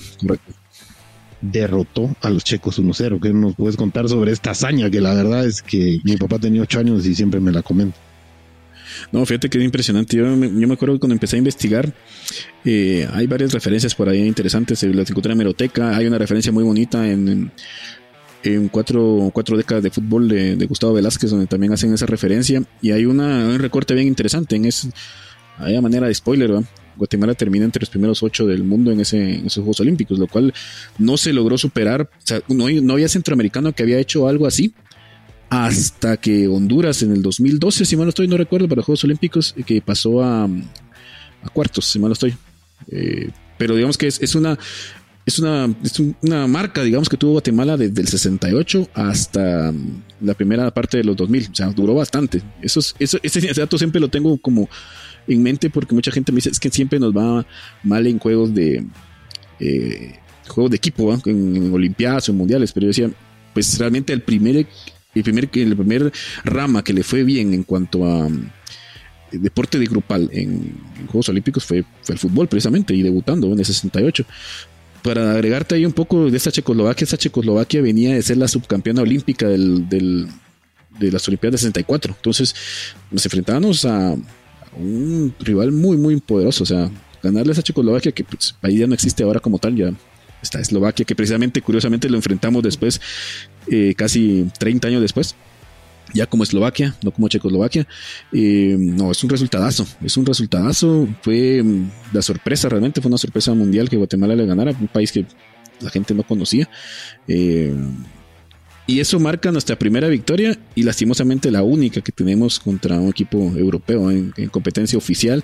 [1.41, 3.19] derrotó a los checos 1-0.
[3.21, 4.89] ¿Qué nos puedes contar sobre esta hazaña?
[4.89, 7.97] Que la verdad es que mi papá tenía 8 años y siempre me la comento.
[9.11, 10.17] No, fíjate que es impresionante.
[10.17, 11.93] Yo me, acuerdo que cuando empecé a investigar,
[12.65, 14.83] eh, hay varias referencias por ahí interesantes.
[14.83, 15.95] La encontré en Meroteca.
[15.95, 17.51] Hay una referencia muy bonita en,
[18.43, 22.63] en, cuatro, cuatro, décadas de fútbol de, Gustavo Velázquez, donde también hacen esa referencia.
[22.81, 24.55] Y hay un recorte bien interesante.
[24.55, 24.89] En es,
[25.57, 26.67] hay manera de spoiler, ¿verdad?
[26.99, 30.53] Guatemala termina entre los primeros ocho del mundo en, ese, esos Juegos Olímpicos, lo cual
[30.97, 32.01] no se logró superar.
[32.01, 34.73] O sea, no, había centroamericano que había hecho algo así
[35.49, 39.03] hasta que Honduras en el 2012, si mal no estoy, no recuerdo, para los Juegos
[39.05, 40.47] Olímpicos, que pasó a,
[41.53, 42.35] cuartos, si mal no estoy.
[42.91, 44.59] Eh, pero digamos que es, una,
[45.25, 49.73] es una, es una marca, digamos, que tuvo Guatemala desde el 68 hasta
[50.21, 51.49] la primera parte de los 2000.
[51.51, 52.43] O sea, duró bastante.
[52.61, 54.69] Eso, eso, ese dato siempre lo tengo como
[55.29, 57.45] en mente porque mucha gente me dice es que siempre nos va
[57.83, 58.83] mal en juegos de
[59.59, 60.15] eh,
[60.47, 63.11] juegos de equipo, en, Olimpiadas o en Mundiales, pero yo decía,
[63.53, 64.65] pues realmente el primer,
[65.15, 66.11] el primer, el primer
[66.43, 68.27] rama que le fue bien en cuanto a
[69.31, 70.73] deporte de grupal en,
[71.07, 74.25] Juegos Olímpicos fue, fue, el fútbol precisamente y debutando en el 68.
[75.03, 79.01] Para agregarte ahí un poco de esta Checoslovaquia, esta Checoslovaquia venía de ser la subcampeona
[79.01, 80.27] olímpica del, del,
[80.99, 82.15] de las Olimpiadas de 64.
[82.17, 82.55] Entonces
[83.09, 84.15] nos enfrentábamos a,
[84.77, 86.63] un rival muy, muy poderoso.
[86.63, 86.89] O sea,
[87.21, 89.91] ganarle a Checoslovaquia que pues, ahí ya no existe ahora como tal, ya
[90.41, 93.01] está Eslovaquia, que precisamente, curiosamente, lo enfrentamos después,
[93.67, 95.35] eh, casi 30 años después
[96.13, 97.87] ya como Eslovaquia, no como Checoslovaquia.
[98.31, 101.07] Eh, no, es un resultadazo, es un resultadazo.
[101.21, 105.11] Fue mm, la sorpresa, realmente fue una sorpresa mundial que Guatemala le ganara, un país
[105.11, 105.25] que
[105.81, 106.69] la gente no conocía.
[107.27, 107.75] Eh,
[108.89, 113.37] y eso marca nuestra primera victoria y lastimosamente la única que tenemos contra un equipo
[113.55, 115.43] europeo en, competencia oficial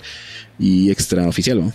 [0.58, 1.72] y extraoficial.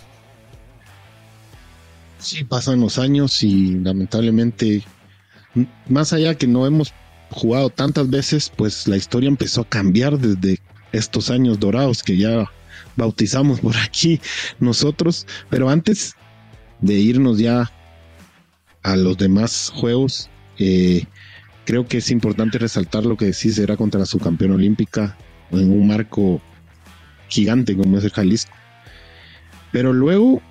[2.19, 4.84] Sí, pasan los años y lamentablemente,
[5.88, 6.93] más allá que no hemos
[7.29, 10.60] jugado tantas veces, pues la historia empezó a cambiar desde
[10.91, 12.51] estos años dorados que ya
[12.97, 14.19] bautizamos por aquí
[14.60, 15.25] nosotros.
[15.49, 16.17] Pero antes
[16.81, 17.71] de irnos ya
[18.84, 20.29] a los demás juegos,
[20.60, 21.05] eh,
[21.71, 25.15] creo que es importante resaltar lo que decís, era contra la subcampeona olímpica
[25.51, 26.41] en un marco
[27.29, 28.51] gigante como es el Jalisco.
[29.71, 30.41] Pero luego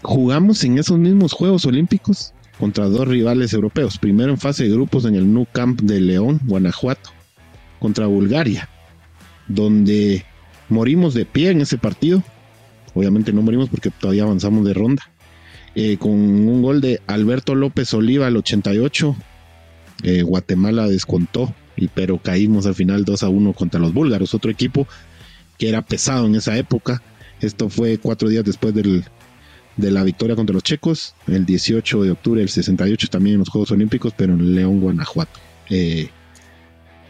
[0.00, 3.98] jugamos en esos mismos Juegos Olímpicos contra dos rivales europeos.
[3.98, 7.10] Primero en fase de grupos en el Nou Camp de León, Guanajuato,
[7.78, 8.70] contra Bulgaria,
[9.48, 10.24] donde
[10.70, 12.22] morimos de pie en ese partido.
[12.94, 15.02] Obviamente no morimos porque todavía avanzamos de ronda.
[15.74, 19.16] Eh, con un gol de Alberto López Oliva al 88.
[20.02, 24.50] Eh, Guatemala descontó, y, pero caímos al final 2 a 1 contra los búlgaros, otro
[24.50, 24.86] equipo
[25.58, 27.02] que era pesado en esa época.
[27.40, 29.04] Esto fue cuatro días después del
[29.76, 33.48] de la victoria contra los checos, el 18 de octubre del 68 también en los
[33.48, 35.40] Juegos Olímpicos, pero en León, Guanajuato.
[35.70, 36.10] Eh,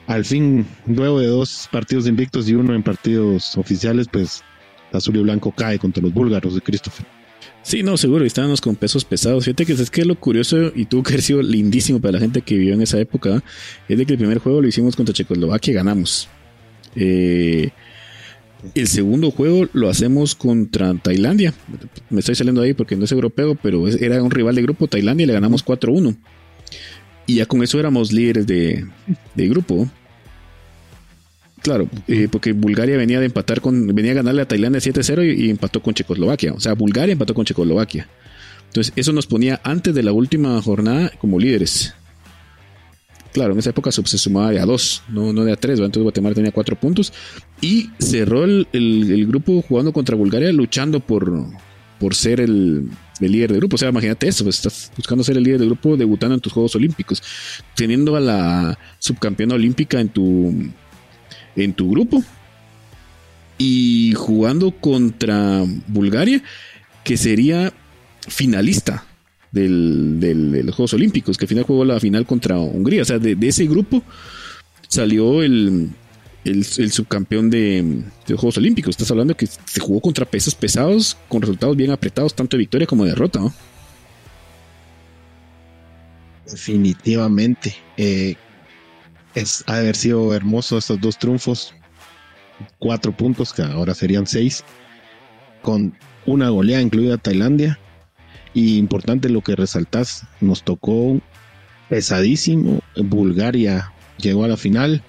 [0.06, 4.42] al fin, luego de dos partidos invictos y uno en partidos oficiales, pues
[4.92, 7.06] Azul y Blanco cae contra los búlgaros de Christopher.
[7.62, 9.44] Sí, no, seguro, estábamos con pesos pesados.
[9.44, 12.42] Fíjate que es que lo curioso y tuvo que haber sido lindísimo para la gente
[12.42, 13.42] que vivió en esa época,
[13.88, 16.28] es de que el primer juego lo hicimos contra Checoslovaquia y ganamos.
[16.96, 17.70] Eh,
[18.74, 21.52] el segundo juego lo hacemos contra Tailandia.
[22.10, 25.24] Me estoy saliendo ahí porque no es europeo, pero era un rival de grupo Tailandia
[25.24, 26.16] y le ganamos 4-1.
[27.26, 28.86] Y ya con eso éramos líderes de,
[29.34, 29.88] grupo.
[31.62, 35.48] Claro, eh, porque Bulgaria venía de empatar con, venía a ganarle a Tailandia 7-0 y,
[35.48, 36.52] empató con Checoslovaquia.
[36.52, 38.08] O sea, Bulgaria empató con Checoslovaquia.
[38.66, 41.94] Entonces, eso nos ponía antes de la última jornada como líderes.
[43.32, 46.02] Claro, en esa época se sumaba de a dos, no, no de a tres, entonces
[46.02, 47.14] Guatemala tenía cuatro puntos
[47.62, 51.32] y cerró el, grupo jugando contra Bulgaria, luchando por,
[51.98, 53.76] por ser el, líder del grupo.
[53.76, 56.52] O sea, imagínate eso, pues, estás buscando ser el líder del grupo debutando en tus
[56.52, 57.22] Juegos Olímpicos,
[57.74, 60.54] teniendo a la subcampeona olímpica en tu,
[61.56, 62.22] en tu grupo
[63.58, 66.42] y jugando contra Bulgaria,
[67.04, 67.72] que sería
[68.28, 69.06] finalista
[69.52, 73.02] del, de los Juegos Olímpicos, que al final jugó la final contra Hungría.
[73.02, 74.02] O sea, de, ese grupo
[74.88, 75.90] salió el,
[76.44, 78.90] el, subcampeón de, los Juegos Olímpicos.
[78.90, 82.86] Estás hablando que se jugó contra pesos pesados, con resultados bien apretados, tanto de victoria
[82.86, 83.40] como de derrota.
[86.50, 87.76] Definitivamente.
[87.96, 88.36] Eh,
[89.34, 91.74] es, ha de haber sido hermoso estos dos triunfos.
[92.78, 94.64] Cuatro puntos, que ahora serían seis,
[95.62, 97.78] con una goleada incluida Tailandia
[98.54, 101.20] y importante lo que resaltás, nos tocó
[101.88, 102.80] pesadísimo.
[102.96, 105.02] Bulgaria llegó a la final.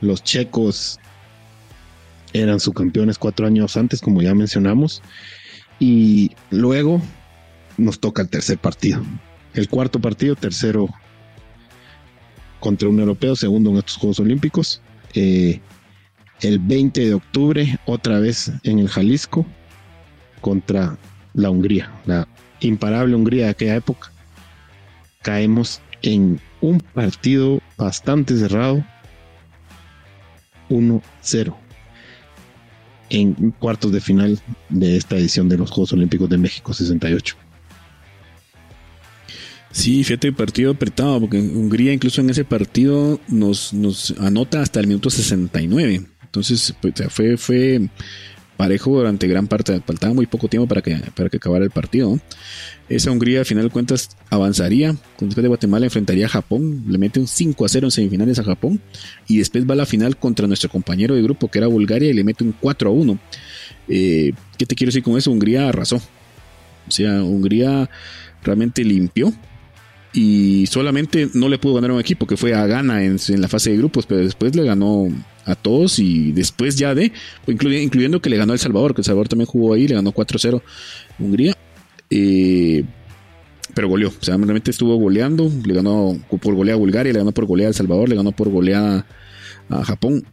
[0.00, 0.98] Los checos
[2.32, 5.02] eran subcampeones cuatro años antes, como ya mencionamos.
[5.78, 7.00] Y luego
[7.76, 9.02] nos toca el tercer partido.
[9.54, 10.88] El cuarto partido, tercero
[12.60, 14.80] contra un europeo, segundo en estos Juegos Olímpicos.
[15.14, 15.60] Eh,
[16.40, 19.46] el 20 de octubre, otra vez en el Jalisco,
[20.40, 20.96] contra
[21.34, 22.28] la Hungría, la
[22.60, 24.12] imparable Hungría de aquella época,
[25.22, 28.84] caemos en un partido bastante cerrado,
[30.68, 31.54] 1-0
[33.10, 37.36] en cuartos de final de esta edición de los Juegos Olímpicos de México 68.
[39.70, 44.86] Sí, fíjate, partido apretado, porque Hungría incluso en ese partido nos, nos anota hasta el
[44.86, 46.06] minuto 69.
[46.22, 47.88] Entonces, pues, fue, fue
[48.56, 52.18] parejo durante gran parte, faltaba muy poco tiempo para que, para que acabara el partido.
[52.88, 54.96] Esa Hungría, al final de cuentas, avanzaría.
[55.20, 58.44] Después de Guatemala enfrentaría a Japón, le mete un 5 a 0 en semifinales a
[58.44, 58.80] Japón.
[59.28, 62.14] Y después va a la final contra nuestro compañero de grupo, que era Bulgaria, y
[62.14, 63.18] le mete un 4 a 1.
[63.88, 65.30] Eh, ¿Qué te quiero decir con eso?
[65.30, 65.96] Hungría arrasó.
[65.96, 67.88] O sea, Hungría
[68.42, 69.32] realmente limpió
[70.12, 73.48] y solamente no le pudo ganar a un equipo que fue a Ghana en, la
[73.48, 75.08] fase de grupos, pero después le ganó
[75.44, 77.12] a todos y después ya de,
[77.46, 80.12] incluyendo que le ganó a El Salvador, que El Salvador también jugó ahí, le ganó
[80.12, 80.62] 4-0
[81.18, 81.56] Hungría.
[82.10, 82.84] Eh,
[83.74, 87.32] pero goleó, o sea, realmente estuvo goleando, le ganó por goleada a Bulgaria, le ganó
[87.32, 89.06] por goleada a El Salvador, le ganó por goleada
[89.68, 90.24] a Japón.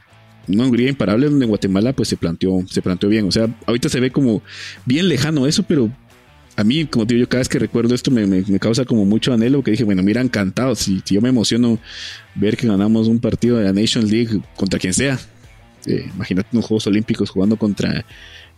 [0.48, 3.28] Una Hungría imparable donde Guatemala pues se planteó, se planteó bien.
[3.28, 4.42] O sea, ahorita se ve como
[4.86, 5.92] bien lejano eso, pero
[6.58, 9.62] a mí, como digo yo, cada vez que recuerdo esto me, causa como mucho anhelo,
[9.62, 11.80] que dije, bueno, mira, encantado, si, yo me emociono
[12.34, 15.20] ver que ganamos un partido de la Nation League contra quien sea,
[15.86, 18.06] eh, imagínate unos Juegos Olímpicos jugando contra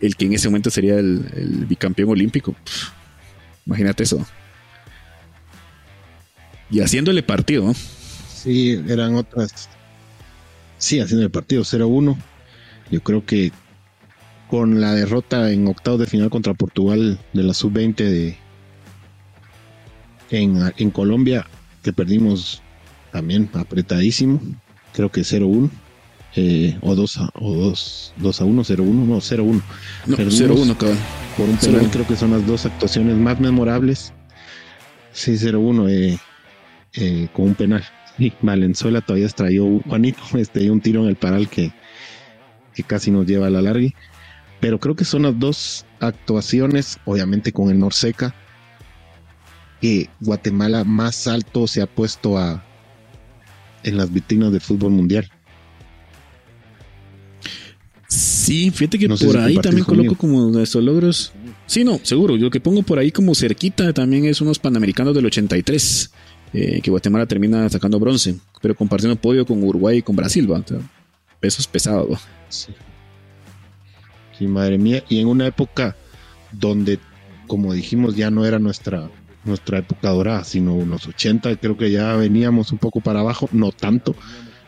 [0.00, 2.54] el que en ese momento sería el, bicampeón olímpico.
[3.66, 4.24] imagínate eso.
[6.70, 7.74] Y haciéndole partido.
[8.32, 9.68] Sí, eran otras.
[10.76, 12.16] Sí, haciendo el partido 0-1.
[12.90, 13.52] Yo creo que
[14.48, 18.38] con la derrota en octavos de final contra Portugal de la sub-20 de
[20.30, 21.46] en, Colombia,
[21.82, 22.62] que perdimos
[23.12, 24.40] también apretadísimo,
[24.92, 25.70] creo que 0-1.
[26.36, 29.62] Eh, o 2 a, o 2, 2 a 1, 0 1, no, 0 1.
[30.06, 30.98] No, 0 1, cabrón.
[31.36, 34.12] Por un penal, creo que son las dos actuaciones más memorables.
[35.12, 36.18] Sí, 0 1, eh,
[36.94, 37.82] eh, con un penal.
[38.18, 41.72] Sí, Valenzuela todavía extrayó Juanito, este, un tiro en el paral que,
[42.74, 43.88] que casi nos lleva a la larga.
[44.60, 48.34] Pero creo que son las dos actuaciones, obviamente con el Norseca,
[49.80, 52.64] que Guatemala más alto se ha puesto a
[53.84, 55.30] en las vitrinas del fútbol mundial.
[58.08, 61.32] Sí, fíjate que por ahí también coloco como nuestros logros.
[61.66, 62.36] Sí, no, seguro.
[62.36, 66.10] Yo que pongo por ahí como cerquita también es unos panamericanos del 83,
[66.54, 70.64] eh, que Guatemala termina sacando bronce, pero compartiendo podio con Uruguay y con Brasil, ¿va?
[71.38, 72.20] pesos pesados.
[72.48, 72.72] Sí.
[74.38, 75.02] Sí, madre mía.
[75.08, 75.96] Y en una época
[76.52, 76.98] donde,
[77.46, 79.10] como dijimos, ya no era nuestra,
[79.44, 83.72] nuestra época dorada, sino unos 80, creo que ya veníamos un poco para abajo, no
[83.72, 84.14] tanto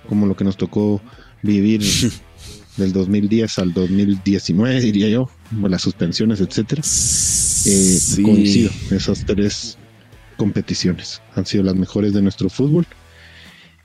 [0.09, 1.01] como lo que nos tocó
[1.43, 1.83] vivir
[2.77, 5.31] del 2010 al 2019, diría yo,
[5.63, 6.83] las suspensiones, etcétera.
[7.67, 9.79] Eh, Coincido, esas tres
[10.37, 12.87] competiciones han sido las mejores de nuestro fútbol.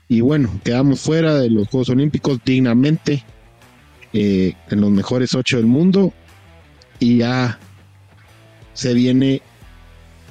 [0.08, 3.24] Y bueno, quedamos fuera de los Juegos Olímpicos dignamente,
[4.18, 6.14] eh, en los mejores ocho del mundo
[6.98, 7.58] y ya
[8.72, 9.42] se viene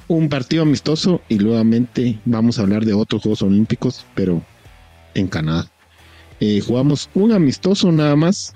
[0.08, 4.42] un partido amistoso y nuevamente vamos a hablar de otros Juegos Olímpicos, pero
[5.14, 5.70] en Canadá.
[6.40, 8.54] Eh, jugamos un amistoso nada más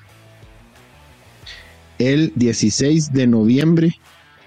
[2.01, 4.01] el 16 de noviembre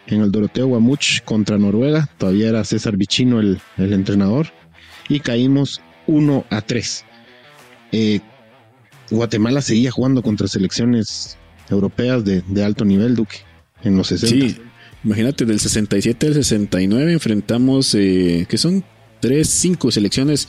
[0.07, 2.09] en el Doroteo Guamuch contra Noruega.
[2.17, 4.47] Todavía era César Bichino el, entrenador
[5.07, 7.05] y caímos 1 a 3.
[9.15, 11.37] Guatemala seguía jugando contra selecciones
[11.69, 13.37] europeas de, alto nivel, Duque,
[13.83, 14.27] en los 60.
[14.35, 14.57] Sí,
[15.03, 18.83] imagínate, del 67 al 69 enfrentamos, eh, que son
[19.21, 20.47] 3, 5 selecciones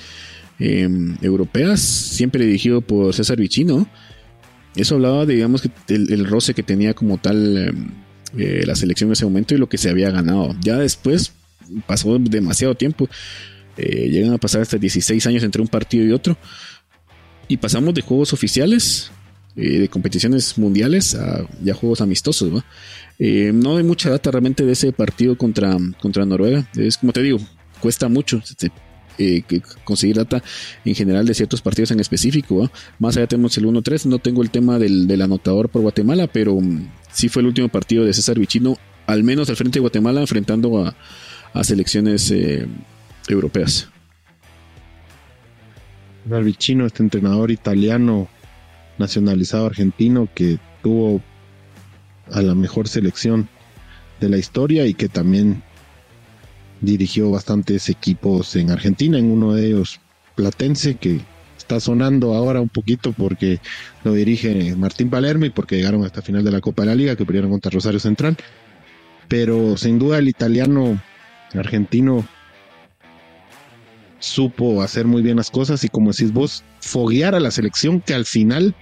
[0.58, 3.88] em, europeas, siempre dirigido por César Vicino.
[4.76, 7.90] Eso hablaba, digamos, que el, roce que tenía como tal em,
[8.36, 10.56] eh, la selección en ese momento y lo que se había ganado.
[10.60, 11.32] Ya después
[11.86, 13.08] pasó demasiado tiempo.
[13.76, 16.36] Eh, llegan a pasar hasta 16 años entre un partido y otro
[17.48, 19.10] y pasamos de juegos oficiales,
[19.56, 22.50] eh, de competiciones mundiales, a ya juegos amistosos.
[22.50, 22.64] ¿no?
[23.18, 26.68] Eh, no hay mucha data realmente de ese partido contra, contra Noruega.
[26.76, 27.38] Es como te digo,
[27.80, 28.42] cuesta mucho.
[29.16, 29.44] Eh,
[29.84, 30.42] conseguir data
[30.84, 32.68] en general de ciertos partidos en específico.
[32.98, 36.88] Más allá tenemos el 1-3, no tengo el tema del, anotador por Guatemala, pero um,
[37.12, 38.76] sí fue el último partido de César Vichino,
[39.06, 40.96] al menos al frente de Guatemala, enfrentando a,
[41.52, 42.34] a selecciones
[43.28, 43.88] europeas.
[46.24, 48.28] Vicino, este entrenador italiano
[48.98, 51.20] nacionalizado argentino que tuvo
[52.32, 53.48] a la mejor selección
[54.20, 55.62] de la historia y que también
[56.80, 60.00] dirigió bastantes equipos en Argentina, en uno de ellos
[60.34, 61.20] Platense, que
[61.56, 63.60] está sonando ahora un poquito porque
[64.02, 67.16] lo dirige Martín Palermo y porque llegaron hasta final de la Copa de la Liga,
[67.16, 68.36] que perdieron contra Rosario Central.
[69.28, 71.00] Pero sin duda el italiano
[71.54, 72.26] argentino
[74.24, 78.14] supo hacer muy bien las cosas y como decís vos, foguear a la selección que
[78.14, 78.74] al final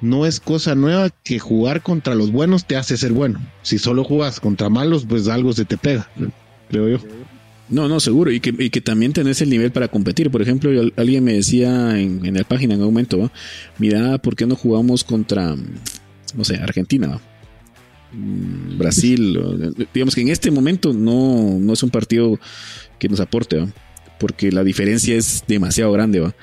[0.00, 3.40] no es cosa nueva que jugar contra los buenos te hace ser bueno.
[3.62, 6.08] Si solo jugas contra malos, pues algo se te pega,
[6.68, 6.98] creo yo.
[7.68, 8.30] No, no, seguro.
[8.30, 10.30] Y que, y que también tenés el nivel para competir.
[10.30, 13.30] Por ejemplo, alguien me decía en, la página en un momento,
[13.76, 15.54] mira, ¿por qué no jugamos contra,
[16.34, 17.20] no sé, Argentina?
[18.12, 19.38] Mm, Brasil.
[19.92, 22.38] digamos que en este momento no, no es un partido
[22.98, 23.58] que nos aporte.
[23.58, 23.68] ¿va?
[24.18, 26.34] Porque la diferencia es demasiado grande, ¿va?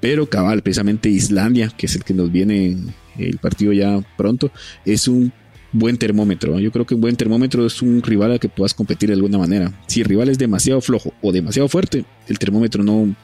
[0.00, 2.76] Pero cabal, precisamente Islandia, que es el que nos viene
[3.18, 4.50] el partido ya pronto,
[4.84, 5.32] es un
[5.72, 6.58] buen termómetro.
[6.58, 9.38] Yo creo que un buen termómetro es un rival al que puedas competir de alguna
[9.38, 9.72] manera.
[9.86, 13.14] Si el rival es demasiado flojo o demasiado fuerte, el termómetro no,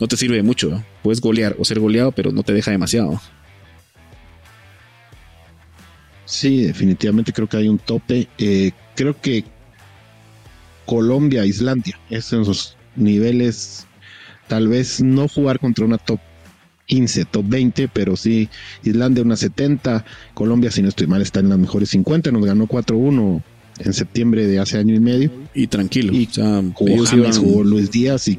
[0.00, 0.82] no te sirve de mucho.
[1.02, 3.20] Puedes golear o ser goleado, pero no te deja demasiado.
[6.24, 8.28] Sí, definitivamente creo que hay un tope.
[8.38, 9.44] Eh, creo que
[10.86, 13.86] Colombia, Islandia, esos niveles,
[14.48, 16.20] tal vez no jugar contra una top
[16.86, 18.48] 15, top 20, pero sí,
[18.82, 22.66] Islandia una 70, Colombia, si no estoy mal, está en las mejores 50, nos ganó
[22.66, 23.42] 4-1
[23.78, 25.30] en septiembre de hace año y medio.
[25.54, 26.28] Y tranquilo, y
[26.74, 28.38] jugó, Luis Díaz y,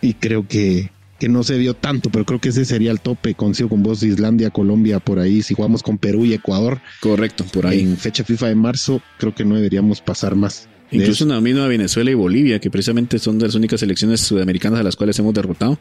[0.00, 3.34] y creo que, que no se vio tanto, pero creo que ese sería el tope.
[3.34, 5.42] Consigo con vos Islandia, Colombia, por ahí.
[5.42, 6.80] Si jugamos con Perú y Ecuador.
[7.00, 7.80] Correcto, por ahí.
[7.80, 10.68] En fecha FIFA de marzo, creo que no deberíamos pasar más.
[10.94, 14.82] Incluso una misma Venezuela y Bolivia, que precisamente son de las únicas selecciones sudamericanas a
[14.82, 15.78] las cuales hemos derrotado.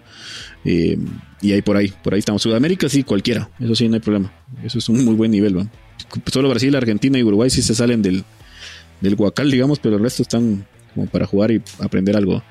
[0.65, 0.97] Eh,
[1.41, 2.41] y ahí por ahí, por ahí estamos.
[2.41, 3.49] Sudamérica sí, cualquiera.
[3.59, 4.33] Eso sí, no hay problema.
[4.63, 5.57] Eso es un muy buen nivel.
[5.57, 5.67] ¿va?
[6.31, 8.23] Solo Brasil, Argentina y Uruguay sí se salen del,
[9.01, 12.41] del guacal, digamos, pero el resto están como para jugar y aprender algo.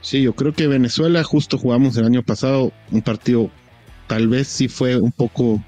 [0.00, 3.50] Sí, yo creo que Venezuela justo jugamos el año pasado un partido,
[4.06, 5.64] tal vez sí fue un poco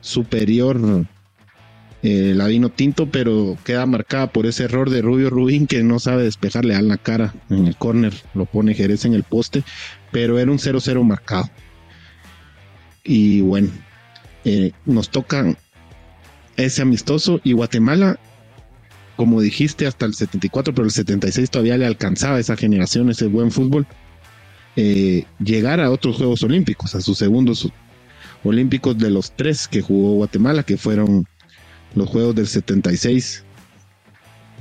[0.00, 1.06] superior
[2.06, 5.98] eh, la vino tinto, pero queda marcada por ese error de Rubio Rubín que no
[5.98, 9.64] sabe despejarle a la cara en el córner, lo pone Jerez en el poste,
[10.12, 11.48] pero era un 0-0 marcado.
[13.04, 13.70] Y bueno,
[14.44, 15.56] eh, nos toca
[16.58, 18.18] ese amistoso y Guatemala,
[19.16, 23.50] como dijiste, hasta el 74, pero el 76 todavía le alcanzaba esa generación, ese buen
[23.50, 23.86] fútbol,
[24.76, 27.66] eh, llegar a otros Juegos Olímpicos, a sus segundos
[28.42, 31.26] Olímpicos de los tres que jugó Guatemala, que fueron
[31.94, 33.44] los Juegos del 76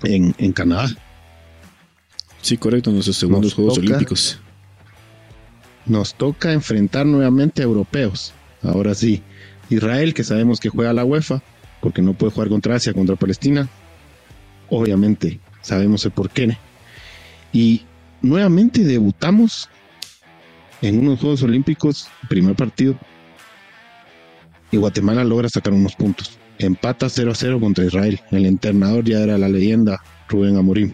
[0.03, 0.89] en, en Canadá.
[2.41, 4.39] Sí, correcto, nuestros segundos Juegos Olímpicos.
[5.85, 8.33] Nos toca enfrentar nuevamente a europeos.
[8.61, 9.21] Ahora sí,
[9.69, 11.41] Israel, que sabemos que juega la UEFA,
[11.81, 13.67] porque no puede jugar contra Asia, contra Palestina.
[14.69, 16.57] Obviamente, sabemos el por qué.
[17.51, 17.83] Y
[18.21, 19.69] nuevamente debutamos
[20.81, 22.97] en unos Juegos Olímpicos, primer partido,
[24.71, 28.19] y Guatemala logra sacar unos puntos empata 0 a 0 contra Israel.
[28.31, 30.93] El entrenador ya era la leyenda Rubén Amorim.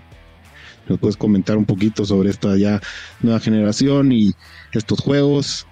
[0.88, 2.82] ¿Nos puedes comentar un poquito sobre esta ya
[3.22, 4.34] nueva generación y
[4.74, 5.68] estos juegos?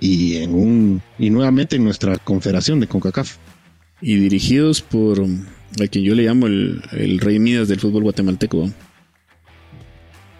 [0.00, 3.36] Y, en un, y nuevamente en nuestra confederación de CONCACAF.
[4.00, 8.70] Y dirigidos por a quien yo le llamo el, el rey Midas del fútbol guatemalteco.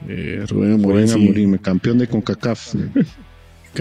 [0.08, 2.74] Eh, Rubén Amorim, campeón de CONCACAF.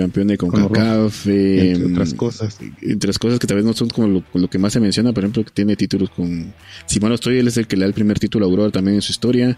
[0.01, 2.57] campeón de CONCACAF, entre em, otras cosas.
[2.81, 5.23] Entre las cosas que tal vez no son como lo, que más se menciona, por
[5.23, 6.53] ejemplo, que tiene títulos con...
[6.85, 8.71] Si mal no estoy, él es el que le da el primer título a Aurora
[8.71, 9.57] también en su historia.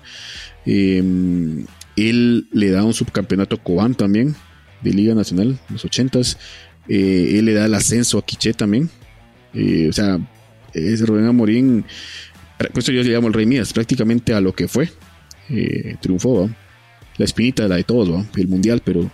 [0.65, 1.65] Em,
[1.95, 4.35] él le da un subcampeonato a Cobán también,
[4.81, 6.37] de Liga Nacional, en los ochentas.
[6.87, 8.89] Eh, él le da el ascenso a Quiché también.
[9.53, 10.19] Eh, o sea,
[10.73, 11.85] es Rubén Amorín,
[12.57, 14.89] por eso yo le llamo el Rey Mías, prácticamente a lo que fue.
[15.49, 16.49] Eh, triunfó,
[17.17, 19.09] la espinita la de todos, el mundial, pero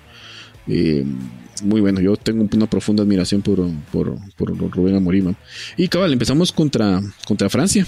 [0.68, 5.34] muy bueno, yo tengo una profunda admiración por, por, Rubén Amorim.
[5.78, 7.86] Y cabal, empezamos contra, contra Francia.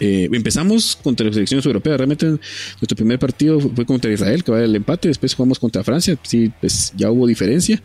[0.00, 1.96] Eh, empezamos contra las selecciones europeas.
[1.96, 5.08] Realmente nuestro primer partido fue contra Israel, que va el empate.
[5.08, 6.18] Después jugamos contra Francia.
[6.22, 7.80] Sí, pues ya hubo diferencia.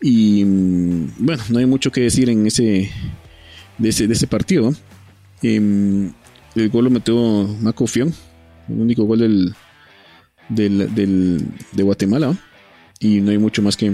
[0.00, 2.90] Y mm, bueno, no hay mucho que decir en ese
[3.78, 4.72] de ese, de ese partido.
[5.42, 6.12] Em,
[6.54, 7.14] el gol lo metió
[7.60, 8.12] Maco Fion,
[8.68, 9.54] el único gol del,
[10.48, 12.36] del de Guatemala
[13.02, 13.92] y no hay mucho más que,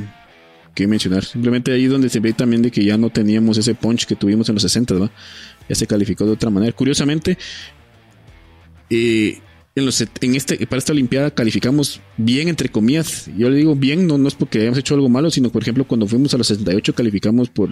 [0.86, 1.24] mencionar.
[1.24, 4.48] Simplemente ahí donde se ve también de que ya no teníamos ese punch que tuvimos
[4.48, 5.10] en los 60, ¿va?
[5.68, 6.70] Ya se calificó de otra manera.
[6.70, 7.36] Curiosamente,
[8.88, 9.40] eh,
[9.74, 13.28] en, los, en este, para esta Olimpiada calificamos bien, entre comillas.
[13.36, 15.84] Yo le digo bien, no, no es porque hayamos hecho algo malo, sino por ejemplo
[15.84, 17.70] cuando fuimos a los 68 calificamos por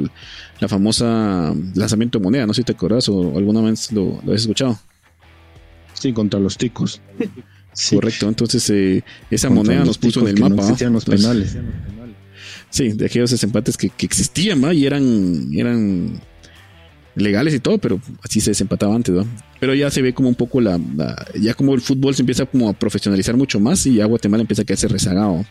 [0.59, 2.45] la famosa lanzamiento de moneda.
[2.45, 4.81] No sé si te acuerdas o alguna vez lo, lo has escuchado.
[5.93, 7.01] Sí, contra los ticos.
[7.91, 10.55] Correcto, entonces eh, esa moneda nos puso en el mapa.
[10.55, 11.57] No existían los penales.
[12.71, 16.21] Sí, de aquellos empates que, que existían y eran, eran
[17.15, 19.27] legales y todo, pero así se desempataba antes, ¿no?
[19.61, 20.79] Pero ya se ve como un poco la,
[21.41, 24.63] ya como el fútbol se empieza como a profesionalizar mucho más y ya Guatemala empieza
[24.63, 25.45] a quedarse rezagado.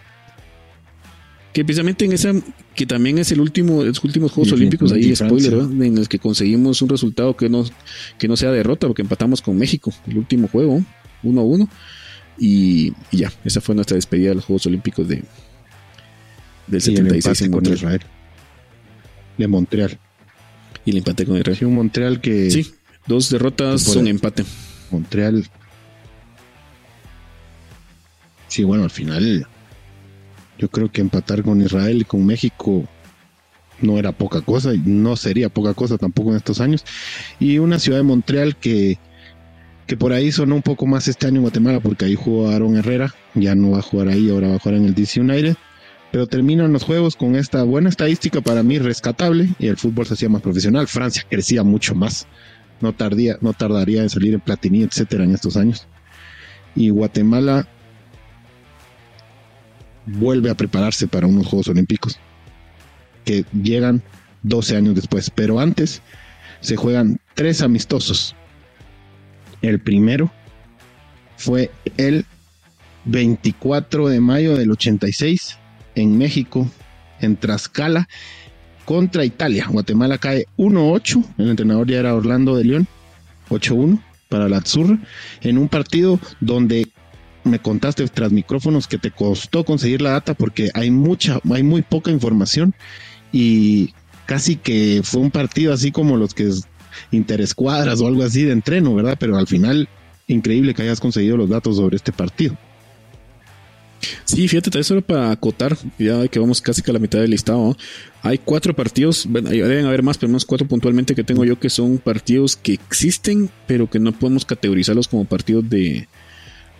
[1.53, 2.33] Que precisamente en esa,
[2.75, 6.81] que también es el último, los últimos Juegos Olímpicos, ahí spoiler, en los que conseguimos
[6.81, 7.63] un resultado que no,
[8.19, 10.83] que no sea derrota, porque empatamos con México, el último juego,
[11.23, 11.69] 1 a 1.
[12.37, 15.23] Y, ya, esa fue nuestra despedida de los Juegos Olímpicos de,
[16.67, 17.77] del 76 en Montreal.
[17.77, 18.01] Israel.
[19.37, 19.99] De Montreal.
[20.83, 21.57] Y el empate con Israel.
[21.57, 22.51] Sí, un Montreal que.
[22.51, 22.71] Sí,
[23.07, 24.43] dos derrotas, un empate.
[24.91, 25.47] Montreal.
[28.47, 29.47] Sí, bueno, al final.
[30.57, 32.87] Yo creo que empatar con Israel y con México
[33.81, 36.85] no era poca cosa y no sería poca cosa tampoco en estos años.
[37.39, 38.97] Y una ciudad de Montreal que,
[39.87, 42.75] que por ahí sonó un poco más este año en Guatemala porque ahí jugó Aaron
[42.75, 45.55] Herrera, ya no va a jugar ahí, ahora va a jugar en el DC United.
[46.11, 50.13] Pero terminan los juegos con esta buena estadística para mí rescatable y el fútbol se
[50.13, 50.87] hacía más profesional.
[50.87, 52.25] Francia crecía mucho más,
[52.79, 55.87] no, tardía, no tardaría en salir en Platini, etcétera, en estos años.
[56.73, 57.67] Y Guatemala
[60.05, 62.17] vuelve a prepararse para unos Juegos Olímpicos
[63.25, 64.01] que llegan
[64.43, 65.29] 12 años después.
[65.29, 66.01] Pero antes
[66.61, 68.35] se juegan tres amistosos.
[69.65, 70.31] El primero
[71.37, 72.25] fue el
[73.05, 75.57] 24 de mayo del 86
[75.95, 76.69] en México,
[77.19, 78.07] en Tlaxcala,
[78.85, 79.65] contra Italia.
[79.67, 81.25] Guatemala cae 1-8.
[81.39, 82.87] El entrenador ya era Orlando de León.
[83.49, 83.99] 8-1
[84.29, 84.99] para la Azurra.
[85.41, 86.87] En un partido donde
[87.43, 91.81] me contaste tras micrófonos que te costó conseguir la data porque hay mucha, hay muy
[91.81, 92.75] poca información
[93.31, 93.93] y
[94.27, 96.51] casi que fue un partido así como los que
[97.11, 99.17] interescuadras o algo así de entreno, ¿verdad?
[99.19, 99.87] Pero al final,
[100.27, 102.57] increíble que hayas conseguido los datos sobre este partido.
[104.25, 107.31] Sí, fíjate, tal solo para acotar, ya que vamos casi que a la mitad del
[107.31, 107.75] listado.
[108.21, 111.97] Hay cuatro partidos, deben haber más, pero unos cuatro puntualmente que tengo yo que son
[111.97, 116.07] partidos que existen, pero que no podemos categorizarlos como partidos de,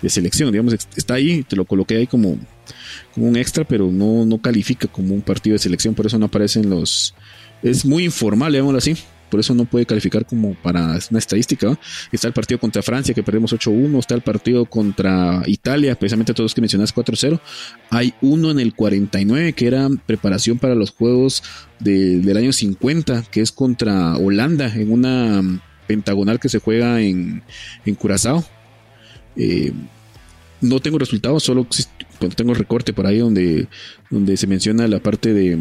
[0.01, 0.51] de selección.
[0.51, 2.37] Digamos, está ahí, te lo coloqué ahí como,
[3.13, 6.25] como un extra, pero no, no califica como un partido de selección, por eso no
[6.25, 7.13] aparecen los...
[7.63, 8.95] Es muy informal, digámoslo así.
[9.29, 11.77] Por eso no puede calificar como para una estadística.
[12.11, 13.99] Está el partido contra Francia, que perdemos 8-1.
[13.99, 17.39] Está el partido contra Italia, precisamente todos los que mencionas 4-0.
[17.89, 21.43] Hay uno en el 49, que era preparación para los juegos
[21.79, 27.43] del año 50, que es contra Holanda, en una pentagonal que se juega en,
[27.85, 28.43] en Curazao.
[29.35, 29.73] Eh,
[30.61, 31.67] no tengo resultados, solo
[32.35, 33.67] tengo recorte por ahí donde,
[34.09, 35.57] donde se menciona la parte de,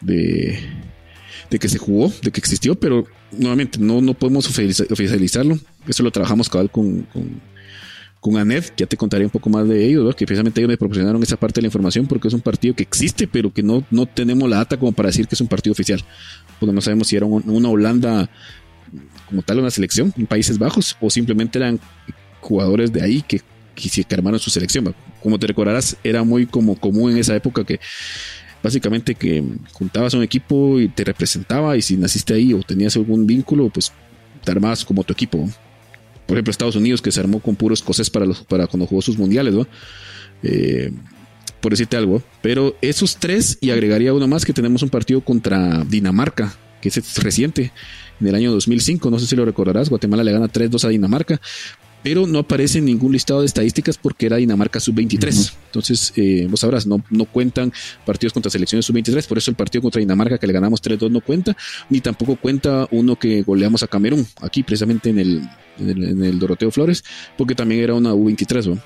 [0.00, 0.58] de,
[1.58, 5.58] que se jugó, de que existió, pero nuevamente no, no podemos oficializarlo.
[5.86, 7.40] Eso lo trabajamos cabal con, con,
[8.20, 11.22] con ANED, ya te contaré un poco más de ellos, que precisamente ellos me proporcionaron
[11.22, 14.06] esa parte de la información porque es un partido que existe, pero que no, no
[14.06, 16.02] tenemos la data como para decir que es un partido oficial,
[16.60, 18.30] porque no sabemos si era una Holanda
[19.28, 21.80] como tal una selección en Países Bajos o simplemente eran
[22.40, 23.40] jugadores de ahí que
[23.74, 24.94] que armaron su selección.
[25.22, 27.80] Como te recordarás, era muy como común en esa época que
[28.62, 29.42] básicamente que
[29.72, 33.92] juntabas un equipo y te representaba y si naciste ahí o tenías algún vínculo, pues
[34.44, 35.48] te armabas como tu equipo.
[36.26, 39.02] Por ejemplo, Estados Unidos que se armó con puros escocés para, los, para cuando jugó
[39.02, 39.66] sus mundiales, ¿no?
[40.42, 40.92] Eh,
[41.60, 42.22] por decirte algo.
[42.42, 47.18] Pero esos tres, y agregaría uno más, que tenemos un partido contra Dinamarca, que es
[47.18, 47.72] reciente,
[48.20, 51.40] en el año 2005, no sé si lo recordarás, Guatemala le gana 3-2 a Dinamarca,
[52.02, 55.54] pero no aparece en ningún listado de estadísticas porque era Dinamarca sub-23.
[55.66, 57.72] Entonces, eh, vos sabrás, no, no cuentan
[58.04, 61.20] partidos contra selecciones sub-23, por eso el partido contra Dinamarca que le ganamos 3-2 no
[61.20, 61.56] cuenta,
[61.90, 65.48] ni tampoco cuenta uno que goleamos a Camerún, aquí precisamente en el,
[65.78, 67.04] en el, Doroteo Flores,
[67.38, 68.78] porque también era una U-23.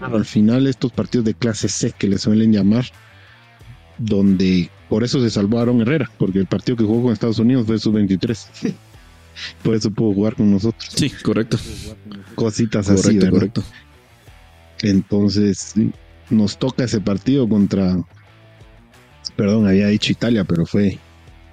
[0.00, 2.86] al final estos partidos de clase C que le suelen llamar,
[3.98, 7.78] donde por eso se salvaron Herrera, porque el partido que jugó con Estados Unidos fue
[7.78, 8.74] sub-23.
[9.62, 10.90] Por eso pudo jugar con nosotros.
[10.94, 11.58] Sí, correcto.
[12.34, 13.30] Cositas así, ¿verdad?
[13.30, 13.64] Correcto.
[14.82, 15.74] Entonces,
[16.30, 17.96] nos toca ese partido contra.
[19.36, 20.98] Perdón, había dicho Italia, pero fue.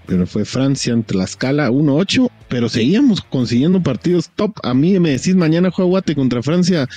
[0.08, 2.30] Pero fue Francia en Tlaxcala 1-8.
[2.48, 4.54] Pero seguíamos consiguiendo partidos top.
[4.64, 6.88] A mí me decís mañana juega Guate contra Francia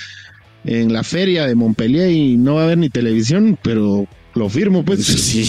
[0.63, 4.83] en la feria de Montpellier y no va a haber ni televisión, pero lo firmo,
[4.83, 5.05] pues.
[5.05, 5.43] Sí,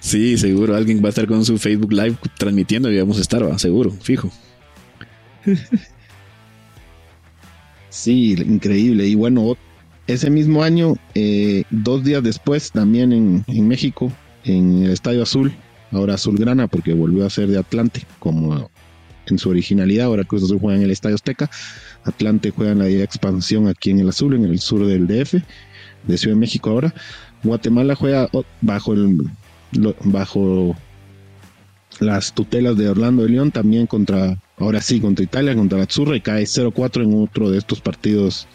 [0.00, 0.74] sí, seguro.
[0.76, 3.58] Alguien va a estar con su Facebook Live transmitiendo y vamos a estar, ¿va?
[3.58, 4.30] seguro, fijo.
[7.94, 9.06] Sí, increíble.
[9.06, 9.56] Y bueno,
[10.08, 14.12] ese mismo año, eh, dos días después, también en, México,
[14.44, 15.54] en el Estadio Azul,
[15.92, 18.68] ahora Azulgrana, porque volvió a ser de Atlante, como
[19.26, 20.06] en su originalidad.
[20.06, 21.48] Ahora Cruz Azul juega en el Estadio Azteca.
[22.02, 25.34] Atlante juega en la expansión aquí en el Azul, en el sur del DF,
[26.08, 26.92] de Ciudad de México ahora.
[27.44, 28.28] Guatemala juega
[28.60, 28.94] bajo
[30.02, 30.76] bajo
[32.00, 36.16] las tutelas de Orlando de León, también contra, ahora sí, contra Italia, contra la Azzurra
[36.16, 38.46] y cae 0-4 en otro de estos partidos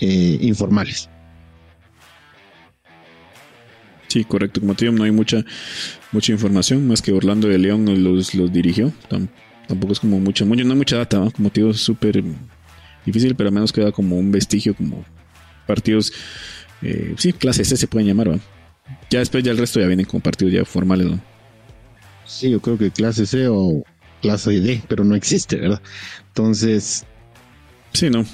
[0.00, 1.08] eh, informales.
[4.08, 4.60] Sí, correcto.
[4.60, 5.44] Como te digo, no hay mucha,
[6.12, 8.92] mucha información, más que Orlando de León los, los dirigió.
[9.68, 12.22] tampoco es como mucha, mucha, no hay mucha data, como te digo, es súper
[13.04, 15.04] difícil, pero al menos queda como un vestigio, como
[15.66, 16.12] partidos,
[16.82, 18.38] eh, sí, clase C se pueden llamar,
[19.10, 21.20] Ya después ya el resto ya vienen como partidos ya formales, ¿no?
[22.24, 23.84] Sí, yo creo que clase C o
[24.26, 25.80] clase D, pero no existe, ¿verdad?
[26.28, 27.04] Entonces.
[27.92, 28.24] Sí, no.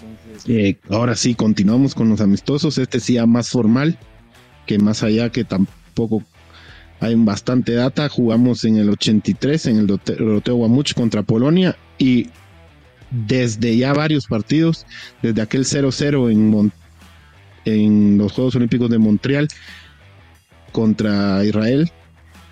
[0.47, 2.79] Eh, ahora sí, continuamos con los amistosos.
[2.79, 3.99] Este sí, ya más formal.
[4.67, 6.23] que más allá que tampoco
[7.01, 12.29] hay bastante data, jugamos en el 83 en el Doroteo Guamuch contra Polonia y
[13.11, 14.87] desde ya varios partidos,
[15.21, 16.73] desde aquel 0-0 en,
[17.65, 19.49] en los Juegos Olímpicos de Montreal
[20.71, 21.91] contra Israel,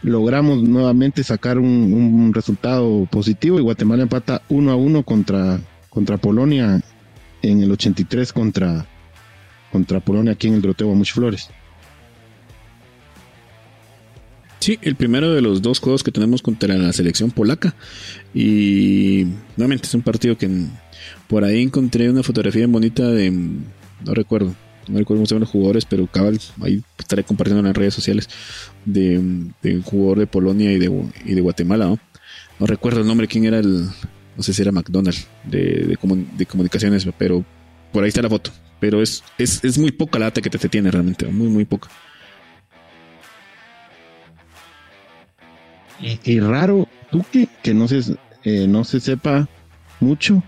[0.03, 6.81] logramos nuevamente sacar un, resultado positivo y Guatemala empata 1 a 1 contra, contra Polonia
[7.43, 8.87] en el 83 contra,
[9.73, 11.51] contra Polonia aquí en el Doroteo Guamuch Flores.
[14.61, 17.75] Sí, el primero de los dos juegos que tenemos contra la selección polaca.
[18.35, 19.27] Y
[19.57, 20.51] nuevamente es un partido que
[21.29, 23.31] por ahí encontré una fotografía bonita de.
[23.31, 24.55] No recuerdo,
[24.91, 28.29] no recuerdo llaman los jugadores, pero cabal, ahí estaré compartiendo en las redes sociales
[28.85, 31.87] de, un jugador de Polonia y de, y de Guatemala.
[31.87, 31.99] ¿no?
[32.59, 33.87] no recuerdo el nombre, quién era el.
[34.37, 35.97] No sé si era McDonald de,
[36.37, 37.45] de, comunicaciones, pero
[37.93, 38.51] por ahí está la foto.
[38.79, 41.65] Pero es, es, es muy poca la data que te, te tiene realmente, muy, muy
[41.65, 41.89] poca.
[46.01, 47.23] Y, raro, tú
[47.63, 48.01] que no se,
[48.45, 49.49] eh, no se sepa
[50.01, 50.43] mucho,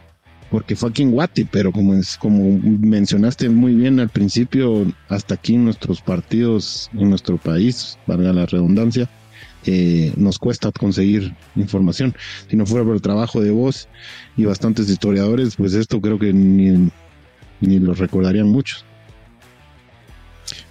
[0.52, 5.32] porque fue aquí en Guate, pero como, es, como mencionaste muy bien al principio, hasta
[5.32, 9.08] aquí en nuestros partidos, en nuestro país, valga la redundancia,
[9.64, 12.14] eh, nos cuesta conseguir información.
[12.50, 13.88] Si no fuera por el trabajo de vos
[14.36, 16.90] y bastantes historiadores, pues esto creo que ni,
[17.62, 18.84] ni lo recordarían muchos.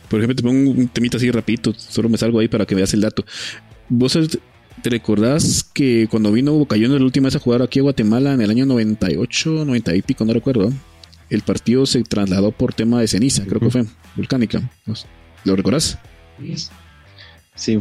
[0.10, 2.94] Por ejemplo, te pongo un temita así rapidito, solo me salgo ahí para que veas
[2.94, 3.26] el dato.
[3.90, 4.16] Vos
[4.82, 8.42] ¿Te recordás que cuando vino Bocayón la última vez a jugar aquí a Guatemala en
[8.42, 10.72] el año 98, 90 y pico, no recuerdo?
[11.30, 14.72] El partido se trasladó por tema de ceniza, creo que fue, volcánica.
[15.44, 16.00] ¿Lo recordás?
[17.54, 17.80] Sí,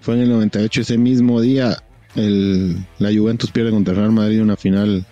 [0.00, 1.82] fue, en el 98 ese mismo día.
[2.14, 5.06] El, la Juventus pierde contra Real Madrid una final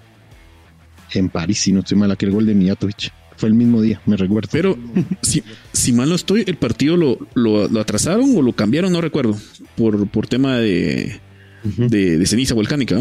[1.14, 3.12] en París, si no estoy mal, aquel gol de Mijatovic.
[3.38, 4.48] Fue el mismo día, me recuerdo.
[4.50, 4.76] Pero
[5.22, 9.38] si, si mal no estoy, el partido lo, lo, atrasaron o lo cambiaron, no recuerdo,
[9.76, 11.20] por, por tema de,
[11.62, 12.96] de, ceniza volcánica.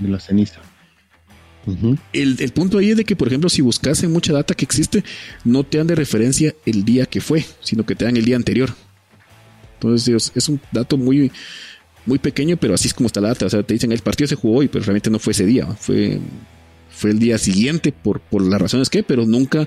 [0.00, 0.60] De la ceniza.
[2.12, 5.04] el, punto ahí es de que, por ejemplo, si buscas en mucha data que existe,
[5.44, 8.34] no te dan de referencia el día que fue, sino que te dan el día
[8.34, 8.74] anterior.
[9.74, 11.30] Entonces, es un dato muy,
[12.06, 13.46] muy pequeño, pero así es como está la data.
[13.46, 15.66] O sea, te dicen el partido se jugó hoy, pero realmente no fue ese día.
[15.66, 16.18] Fue
[17.00, 19.66] fue el día siguiente por, por las razones que, pero nunca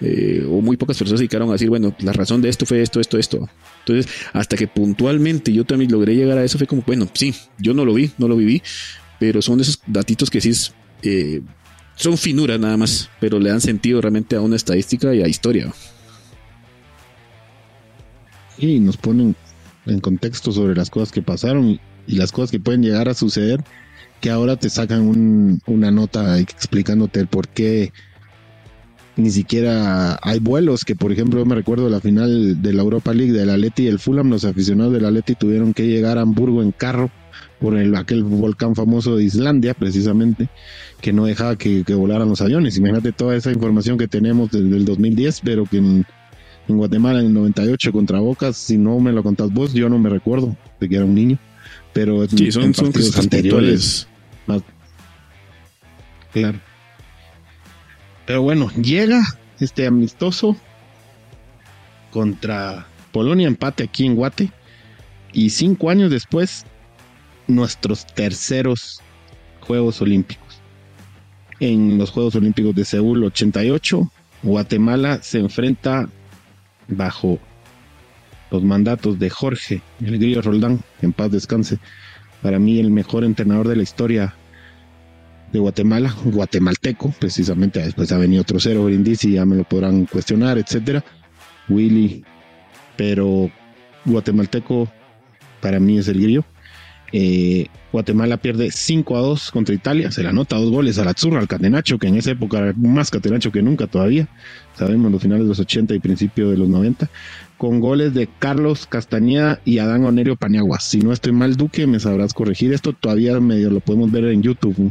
[0.00, 2.82] eh, o muy pocas personas se dedicaron a decir, bueno, la razón de esto fue
[2.82, 3.48] esto, esto, esto.
[3.80, 7.74] Entonces, hasta que puntualmente yo también logré llegar a eso, fue como, bueno, sí, yo
[7.74, 8.62] no lo vi, no lo viví,
[9.20, 11.42] pero son esos datitos que sí es, eh,
[11.94, 15.72] son finuras nada más, pero le dan sentido realmente a una estadística y a historia.
[18.58, 19.36] Y nos ponen
[19.86, 23.62] en contexto sobre las cosas que pasaron y las cosas que pueden llegar a suceder
[24.22, 27.92] que ahora te sacan una nota explicándote el por qué
[29.16, 33.12] ni siquiera hay vuelos, que por ejemplo yo me recuerdo la final de la Europa
[33.12, 36.62] League del Atleti y el Fulham, los aficionados del Atleti tuvieron que llegar a Hamburgo
[36.62, 37.10] en carro
[37.60, 40.48] por el, aquel volcán famoso de Islandia, precisamente,
[41.00, 42.78] que no dejaba que, volaran los aviones.
[42.78, 46.06] Imagínate toda esa información que tenemos desde el 2010, pero que en,
[46.68, 50.10] Guatemala en el 98 contra Bocas, si no me lo contás vos, yo no me
[50.10, 51.38] recuerdo de que era un niño,
[51.92, 54.06] pero sí, son, son anteriores
[56.32, 56.60] Claro.
[58.26, 59.22] Pero bueno, llega
[59.60, 60.56] este amistoso
[62.10, 64.50] contra Polonia, empate aquí en Guate.
[65.32, 66.66] Y cinco años después,
[67.46, 69.00] nuestros terceros
[69.60, 70.60] Juegos Olímpicos.
[71.60, 74.10] En los Juegos Olímpicos de Seúl 88,
[74.42, 76.08] Guatemala se enfrenta
[76.88, 77.38] bajo
[78.50, 81.78] los mandatos de Jorge, el grillo Roldán, en paz descanse,
[82.42, 84.34] para mí el mejor entrenador de la historia
[85.52, 90.58] de Guatemala, guatemalteco, precisamente después ha venido otro cero Brindisi, ya me lo podrán cuestionar,
[90.58, 91.04] etcétera.
[91.68, 92.24] Willy,
[92.96, 93.50] pero
[94.04, 94.90] guatemalteco
[95.60, 96.44] para mí es el grillo.
[97.12, 101.12] Eh, Guatemala pierde 5 a 2 contra Italia, se le anota dos goles a la
[101.12, 104.28] Zurra, al Catenacho, que en esa época era más Catenacho que nunca todavía,
[104.78, 107.10] sabemos, los finales de los 80 y principios de los 90,
[107.58, 110.80] con goles de Carlos Castañeda y Adán Onerio Paniagua.
[110.80, 114.42] Si no estoy mal, Duque, me sabrás corregir esto, todavía medio lo podemos ver en
[114.42, 114.90] YouTube,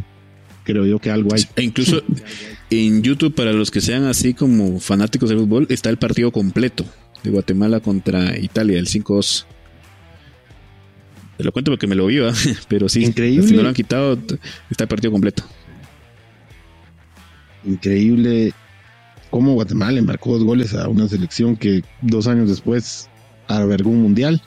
[0.64, 1.44] creo yo que algo hay.
[1.56, 2.04] E incluso
[2.70, 6.86] en YouTube, para los que sean así como fanáticos del fútbol, está el partido completo
[7.24, 9.46] de Guatemala contra Italia, el 5-2.
[11.38, 12.20] Te lo cuento porque me lo vi,
[12.68, 13.48] pero sí, Increíble.
[13.48, 14.18] si no lo han quitado,
[14.70, 15.44] está el partido completo.
[17.66, 18.54] Increíble
[19.30, 23.10] cómo Guatemala embarcó dos goles a una selección que dos años después
[23.48, 24.42] albergó un mundial.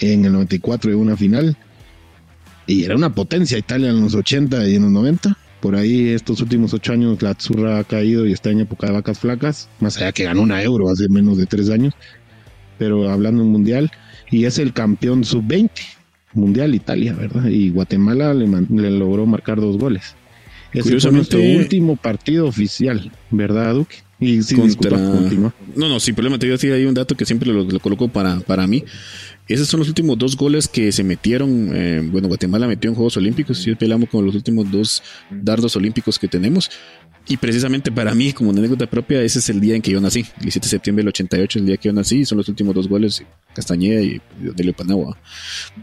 [0.00, 1.56] En el 94 de una final.
[2.66, 5.38] Y era una potencia Italia en los 80 y en los 90.
[5.60, 8.94] Por ahí estos últimos ocho años la Azzurra ha caído y está en época de
[8.94, 9.68] vacas flacas.
[9.80, 11.94] Más allá que ganó una euro hace menos de tres años
[12.78, 13.90] pero hablando en mundial,
[14.30, 15.70] y es el campeón sub-20
[16.34, 17.46] mundial Italia, ¿verdad?
[17.46, 18.46] Y Guatemala le,
[18.90, 20.16] logró marcar dos goles.
[20.72, 23.96] Ese fue nuestro último partido oficial, ¿verdad, Duque?
[24.18, 24.96] Y si contra...
[24.96, 25.52] No,
[25.88, 26.38] no, sin problema.
[26.38, 28.84] Te digo así, hay un dato que siempre lo, coloco para, para mí.
[29.46, 31.70] Esos son los últimos dos goles que se metieron.
[31.74, 33.66] Eh, bueno, Guatemala metió en Juegos Olímpicos.
[33.66, 36.70] y peleamos con los últimos dos dardos olímpicos que tenemos.
[37.26, 40.00] Y precisamente para mí, como una anécdota propia, ese es el día en que yo
[40.00, 40.20] nací.
[40.36, 42.24] El 17 de septiembre del 88, el día que yo nací.
[42.24, 43.22] Son los últimos dos goles,
[43.54, 45.16] Castañeda y de Panagua.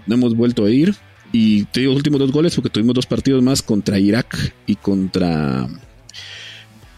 [0.07, 0.95] No hemos vuelto a ir.
[1.31, 4.75] Y te digo los últimos dos goles porque tuvimos dos partidos más contra Irak y
[4.75, 5.67] contra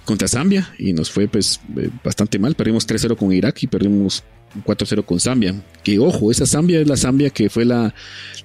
[0.05, 2.55] contra Zambia y nos fue pues eh, bastante mal.
[2.55, 4.23] Perdimos 3-0 con Irak y perdimos
[4.65, 5.55] 4-0 con Zambia.
[5.83, 7.93] Que ojo, esa Zambia es la Zambia que fue la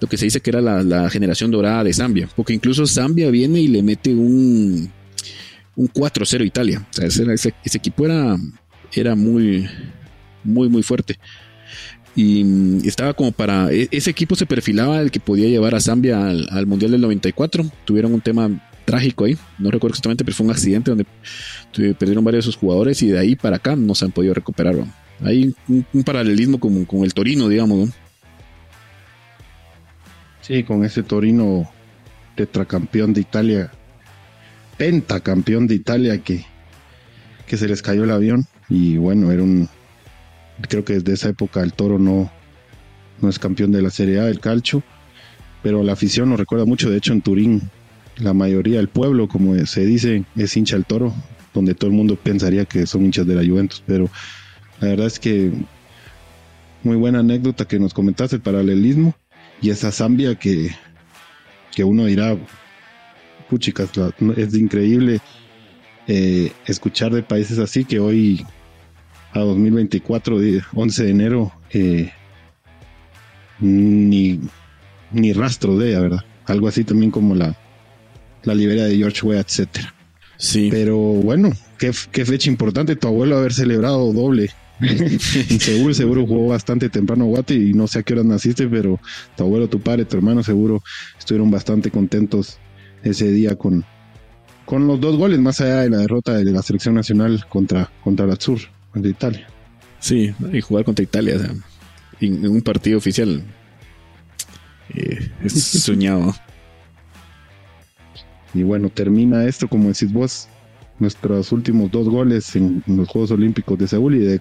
[0.01, 2.29] lo que se dice que era la generación dorada de Zambia.
[2.37, 4.91] Porque incluso Zambia viene y le mete un
[5.79, 6.87] un 4-0 Italia.
[6.91, 8.37] O sea, ese, equipo era,
[8.93, 9.67] era muy,
[10.43, 11.19] muy, muy fuerte.
[12.17, 13.73] Y mm, estaba como para.
[13.73, 17.65] E, ese equipo se perfilaba el que podía llevar a Zambia al, Mundial del 94.
[17.85, 19.37] Tuvieron un tema trágico ahí.
[19.59, 21.07] No recuerdo exactamente, pero fue un accidente donde
[21.95, 24.77] perdieron varios de sus jugadores y de ahí para acá no se han podido recuperar.
[25.23, 27.91] Hay un, paralelismo con, con, el Torino, digamos.
[30.41, 31.71] Sí, con ese Torino
[32.35, 33.71] tetracampeón de Italia
[34.79, 36.47] pentacampeón de Italia que,
[37.47, 38.47] que se les cayó el avión.
[38.71, 39.69] Y bueno, era un.
[40.69, 42.31] Creo que desde esa época el toro no,
[43.21, 44.83] no es campeón de la Serie A del calcio.
[45.63, 46.89] Pero la afición nos recuerda mucho.
[46.89, 47.71] De hecho, en Turín,
[48.19, 51.15] la mayoría del pueblo, como se dice, es hincha del toro.
[51.55, 53.83] Donde todo el mundo pensaría que son hinchas de la Juventus.
[53.87, 54.11] Pero
[54.81, 55.53] la verdad es que
[56.83, 59.15] muy buena anécdota que nos comentaste, el paralelismo.
[59.61, 60.71] Y esa Zambia que,
[61.75, 62.37] que uno dirá,
[63.49, 63.91] puchicas,
[64.37, 65.21] es increíble
[66.07, 68.47] eh, escuchar de países así que hoy,
[69.33, 70.39] a 2024,
[70.75, 72.13] 11 de enero, eh,
[73.59, 74.41] ni,
[75.11, 76.25] ni rastro de ella, ¿verdad?
[76.47, 77.57] Algo así también como la,
[78.45, 79.95] la Liberia de George Weah, etcétera.
[80.37, 80.69] Sí.
[80.71, 84.51] Pero bueno, qué, fecha importante tu abuelo haber celebrado doble.
[85.59, 89.01] seguro, seguro jugó bastante temprano Guate y no sé a qué hora naciste, pero
[89.37, 90.83] tu abuelo, tu padre, tu hermano seguro
[91.19, 92.59] estuvieron bastante contentos
[93.03, 93.85] ese día con,
[94.65, 98.27] con los dos goles, más allá de la derrota de la selección nacional contra, contra
[98.27, 98.61] la Sur,
[98.95, 99.49] de Italia.
[99.99, 101.41] Sí, y jugar contra Italia,
[102.21, 103.43] en, un partido oficial
[104.95, 106.35] eh, es soñado.
[108.59, 110.49] Y bueno, termina esto, como decís vos,
[110.99, 114.41] nuestros últimos dos goles en los Juegos Olímpicos de Seúl y de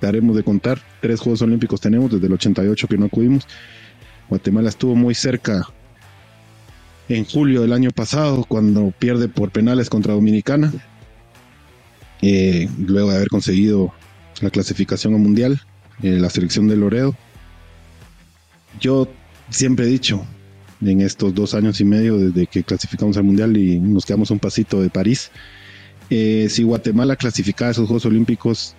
[0.00, 3.48] daremos de contar, tres Juegos Olímpicos tenemos desde el 88 que no acudimos.
[4.28, 5.66] Guatemala estuvo muy cerca
[7.08, 10.72] en julio del año pasado, cuando pierde por penales contra Dominicana,
[12.22, 13.92] eh, luego de haber conseguido
[14.40, 15.60] la clasificación al mundial,
[16.02, 17.16] eh, la selección de Loredo.
[18.78, 19.08] Yo
[19.50, 20.24] siempre he dicho,
[20.80, 24.38] en estos dos años y medio desde que clasificamos al mundial y nos quedamos un
[24.38, 25.30] pasito de París,
[26.10, 28.74] eh, si Guatemala clasificaba esos Juegos Olímpicos,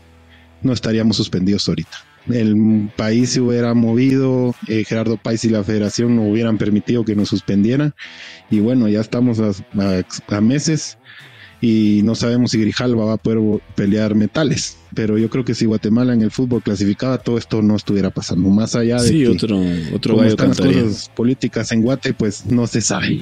[0.61, 6.15] no estaríamos suspendidos ahorita el país se hubiera movido, eh, Gerardo País y la federación
[6.15, 7.93] no hubieran permitido que nos suspendieran.
[8.49, 10.97] Y bueno, ya estamos a, meses
[11.61, 14.77] y no sabemos si Grijalva va a poder pelear metales.
[14.93, 18.49] Pero yo creo que si Guatemala en el fútbol clasificaba, todo esto no estuviera pasando.
[18.49, 19.59] Más allá de sí, otro,
[19.93, 23.21] otro gallo las cosas políticas en Guate, pues no se sabe.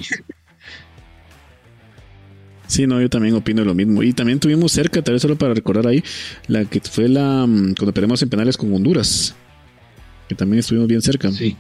[2.68, 4.04] Sí, no, yo también opino lo mismo.
[4.04, 6.04] Y también tuvimos cerca, tal vez solo para recordar ahí,
[6.48, 9.36] la que fue la mm, cuando perdemos en penales con Honduras,
[10.28, 11.32] que también estuvimos bien cerca.
[11.32, 11.56] Sí.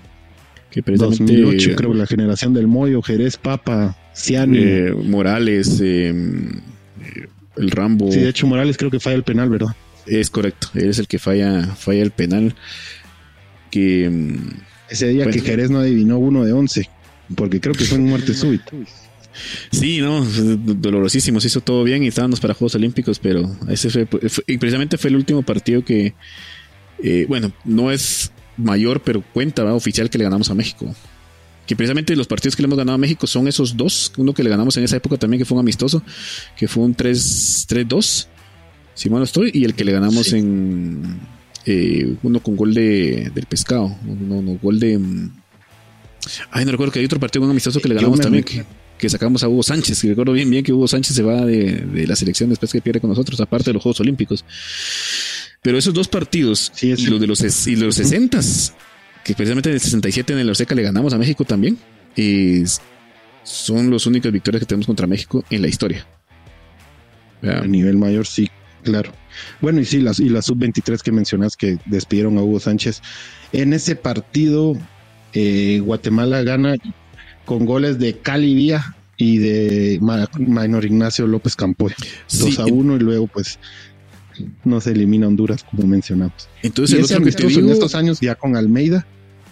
[0.71, 4.57] Que precisamente, 2008, creo, la generación del Moyo, Jerez, Papa, Ciani.
[4.59, 6.13] Eh, Morales, eh,
[7.55, 8.11] el Rambo.
[8.11, 9.75] Sí, de hecho, Morales creo que falla el penal, ¿verdad?
[10.05, 12.55] Es correcto, él es el que falla, falla el penal.
[13.71, 14.09] Que.
[14.09, 16.89] Mm, Ese día que Jerez no adivinó uno de once,
[17.35, 18.71] porque creo que fue en muerte súbita.
[19.71, 24.07] Sí, no, dolorosísimo, se hizo todo bien y estábamos para Juegos Olímpicos, pero ese fue,
[24.47, 26.15] y precisamente fue el último partido que,
[27.03, 30.93] eh, bueno, no es mayor, pero cuenta oficial que le ganamos a México.
[31.65, 34.43] Que precisamente los partidos que le hemos ganado a México son esos dos, uno que
[34.43, 36.01] le ganamos en esa época también que fue un amistoso,
[36.57, 38.27] que fue un 3-2,
[38.93, 41.19] si mal no estoy, y el que le ganamos en
[41.65, 44.99] eh, uno con gol de, del pescado, no, no, gol de...
[46.51, 48.43] Ay, no recuerdo que hay otro partido con un amistoso que le ganamos también.
[48.43, 48.65] Que,
[48.97, 52.05] que sacamos a Hugo Sánchez, y recuerdo bien bien que Hugo Sánchez se va de,
[52.07, 54.43] la selección después que pierde con nosotros, aparte de los Juegos Olímpicos.
[55.67, 58.39] Pero esos dos partidos y los de los, y los 60
[59.25, 61.77] que precisamente en el 67 en el Oseca le ganamos a México también,
[63.43, 66.07] son las únicas victorias que tenemos contra México en la historia.
[67.43, 68.49] A nivel mayor, sí.
[68.83, 69.11] Claro.
[69.59, 73.01] Bueno, y sí, las, y la sub-23 que mencionas que despidieron a Hugo Sánchez.
[73.51, 74.77] En ese partido,
[75.33, 76.75] eh, Guatemala gana
[77.43, 79.99] con goles de Cali Vía y de
[80.37, 81.91] Minor Ignacio López Campoy.
[82.31, 83.59] 2 a 1 y luego pues
[84.63, 86.49] no se elimina Honduras como mencionamos.
[86.63, 89.05] Entonces, el otro que en estos años ya con Almeida.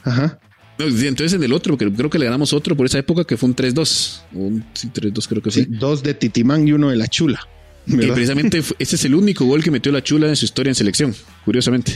[0.03, 0.39] Ajá.
[0.77, 3.49] entonces en el otro, porque creo que le ganamos otro por esa época que fue
[3.49, 4.21] un 3-2.
[4.33, 5.65] Un 3-2 creo que sí.
[5.67, 7.39] Dos de Titimán y uno de La Chula.
[7.87, 10.75] Y precisamente ese es el único gol que metió La Chula en su historia en
[10.75, 11.93] selección, curiosamente.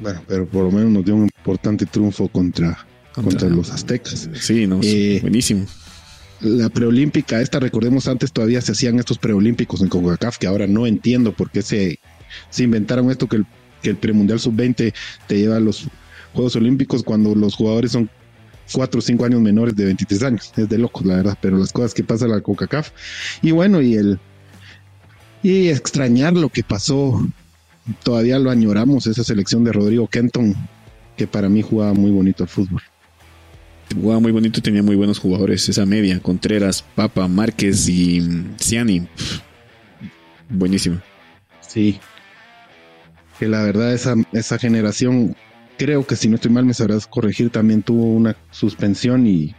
[0.00, 4.28] Bueno, pero por lo menos nos dio un importante triunfo contra, contra, los aztecas.
[4.34, 5.66] Sí, no, eh, buenísimo.
[6.40, 10.86] La preolímpica, esta recordemos antes todavía se hacían estos preolímpicos en CONCACAF, que ahora no
[10.86, 12.00] entiendo por qué se,
[12.50, 13.46] se inventaron esto que el,
[13.82, 14.92] que el premundial sub-20
[15.26, 15.88] te lleva a los
[16.32, 18.10] Juegos Olímpicos cuando los jugadores son
[18.72, 20.52] cuatro o cinco años menores de 23 años.
[20.56, 22.90] Es de locos, la verdad, pero las cosas que pasa la CONCACAF.
[23.40, 24.18] Y bueno, y el
[25.42, 27.20] y extrañar lo que pasó
[28.02, 30.54] todavía lo añoramos, esa selección de Rodrigo Kenton,
[31.16, 32.82] que para mí jugaba muy bonito al fútbol.
[33.94, 38.20] Jugaba muy bonito, tenía muy buenos jugadores, esa media, Contreras, Papa, Márquez y
[38.58, 39.06] Ciani.
[40.48, 41.00] Buenísimo.
[41.60, 42.00] Sí.
[43.38, 45.36] Que la verdad esa, esa generación,
[45.78, 49.54] creo que si no estoy mal me sabrás corregir, también tuvo una suspensión y,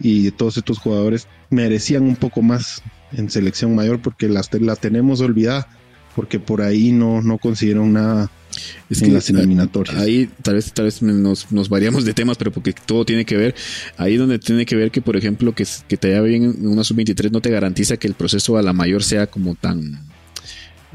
[0.00, 2.82] y todos estos jugadores merecían un poco más
[3.12, 5.68] en selección mayor porque las, la tenemos olvidada
[6.14, 8.30] porque por ahí no, no consiguieron nada
[8.90, 9.96] en las eliminatorias.
[9.96, 13.36] Ahí tal vez, tal vez nos, nos, variamos de temas, pero porque todo tiene que
[13.36, 13.54] ver,
[13.96, 16.84] ahí donde tiene que ver que, por ejemplo, que, que te vaya bien en una
[16.84, 20.00] sub-23 no te garantiza que el proceso a la mayor sea como tan,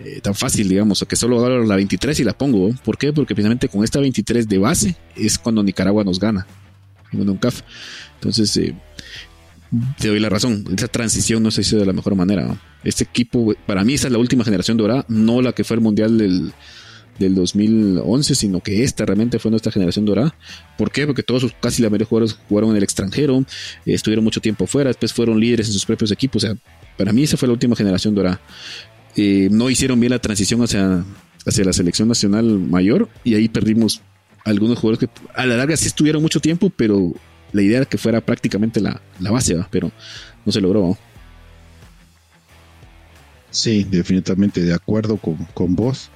[0.04, 2.74] eh, tan fácil, digamos, o que solo agarro la 23 y la pongo.
[2.84, 3.14] ¿Por qué?
[3.14, 6.48] Porque precisamente con esta 23 de base es cuando Nicaragua nos gana
[7.12, 7.62] en un CAF.
[8.16, 8.74] Entonces, eh,
[10.00, 10.66] te doy la razón.
[10.76, 12.58] Esa transición no se hizo de la mejor manera.
[12.84, 15.82] Este equipo, para mí, esa es la última generación dorada, no la que fue el
[15.82, 16.54] mundial del,
[17.22, 20.36] del 2011, sino que esta realmente fue nuestra generación dorada.
[20.78, 21.06] ¿Por qué?
[21.06, 24.68] Porque todos, casi la mayoría de jugadores jugaron en el extranjero, eh, estuvieron mucho tiempo
[24.68, 26.44] fuera, después fueron líderes en sus propios equipos.
[26.44, 26.58] O sea,
[26.98, 28.42] para mí esa fue la última generación dorada.
[29.16, 31.04] Eh, no hicieron bien la transición hacia,
[31.46, 34.02] hacia la selección nacional mayor y ahí perdimos
[34.46, 37.14] algunos jugadores que a la larga sí estuvieron mucho tiempo, pero
[37.52, 39.92] la idea era que fuera prácticamente la, base, pero
[40.46, 40.98] no se logró.
[43.50, 46.10] Sí, definitivamente de acuerdo con, vos.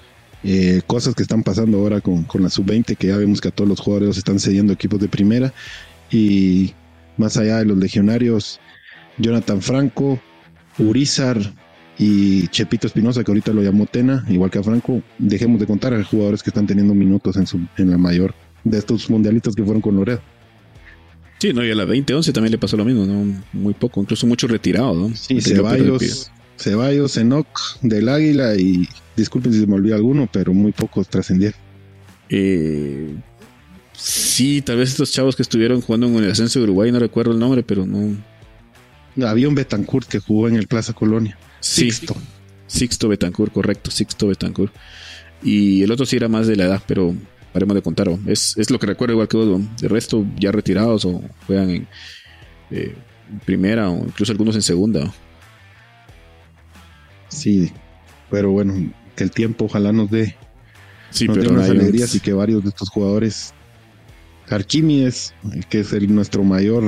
[0.48, 3.68] Eh, cosas que están pasando ahora con, la sub-20, que ya vemos que a todos
[3.68, 5.52] los jugadores están cediendo equipos de primera.
[6.12, 6.74] Y
[7.18, 8.60] más allá de los legionarios,
[9.18, 10.20] Jonathan Franco,
[10.78, 11.40] Urizar
[11.98, 15.96] y Chepito Espinosa, que ahorita lo llamó Tena, igual que a Franco, dejemos de contar
[15.96, 19.56] a los jugadores que están teniendo minutos en, su, en la mayor de estos mundialistas
[19.56, 20.22] que fueron con Loredo.
[21.40, 23.42] Sí, no, y a la 2011 también le pasó lo mismo, ¿no?
[23.52, 25.16] Muy poco, incluso mucho retirado, ¿no?
[25.16, 27.48] Sí, Ceballos, Ceballos, Enoch,
[27.82, 31.60] del Águila y disculpen si se me olvidó alguno, pero muy pocos trascendieron.
[32.30, 33.16] Eh,
[33.94, 37.32] sí, tal vez estos chavos que estuvieron jugando en el ascenso de Uruguay, no recuerdo
[37.32, 38.16] el nombre, pero no.
[39.26, 41.38] Había un Betancourt que jugó en el Plaza Colonia.
[41.60, 42.16] Sixto.
[42.68, 44.74] Sixto Betancourt, correcto, Sixto Betancourt.
[45.44, 47.16] Y el otro sí era más de la edad, pero
[47.54, 48.10] haremos de contar.
[48.28, 49.62] Es, es, lo que recuerdo igual que vos.
[49.82, 51.88] El resto ya retirados o juegan eh,
[52.72, 55.14] en, primera o incluso algunos en segunda.
[57.36, 57.72] Sí,
[58.30, 60.36] pero bueno, que el tiempo ojalá nos dé,
[61.10, 63.54] sí, nos dé unas alegrías y que varios de estos jugadores,
[64.50, 65.34] Arquímedes,
[65.70, 66.84] que es el, nuestro mayor,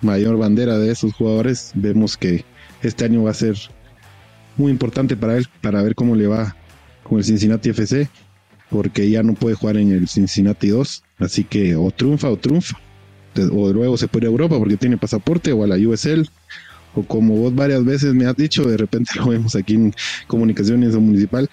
[0.00, 2.44] mayor bandera de esos jugadores, vemos que
[2.82, 3.56] este año va a ser
[4.56, 6.56] muy importante para él, para ver cómo le va
[7.04, 8.08] con el Cincinnati FC
[8.70, 12.78] porque ya no puede jugar en el Cincinnati 2, así que o triunfa o triunfa,
[13.52, 16.28] o luego se puede a Europa porque tiene pasaporte o a la USL,
[16.96, 19.94] o como vos varias veces me has dicho, de repente lo vemos aquí en
[20.26, 21.48] comunicaciones o municipal.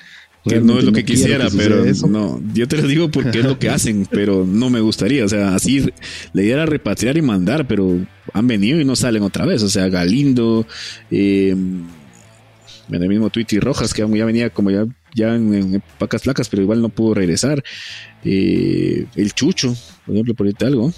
[0.46, 3.60] Que no es lo que quisiera, pero no, yo te lo digo porque es lo
[3.60, 5.86] que hacen, pero no me gustaría, o sea, así
[6.34, 9.70] la idea era repatriar y mandar, pero han venido y no salen otra vez, o
[9.70, 10.68] sea, Galindo,
[11.12, 11.88] eh, en
[12.90, 14.86] el mismo Twitty Rojas, que ya venía como ya
[15.16, 17.64] ya en, pacas flacas, pero igual no pudo regresar.
[18.24, 19.76] Eh, el Chucho,
[20.06, 20.92] por ejemplo, por ahorita algo.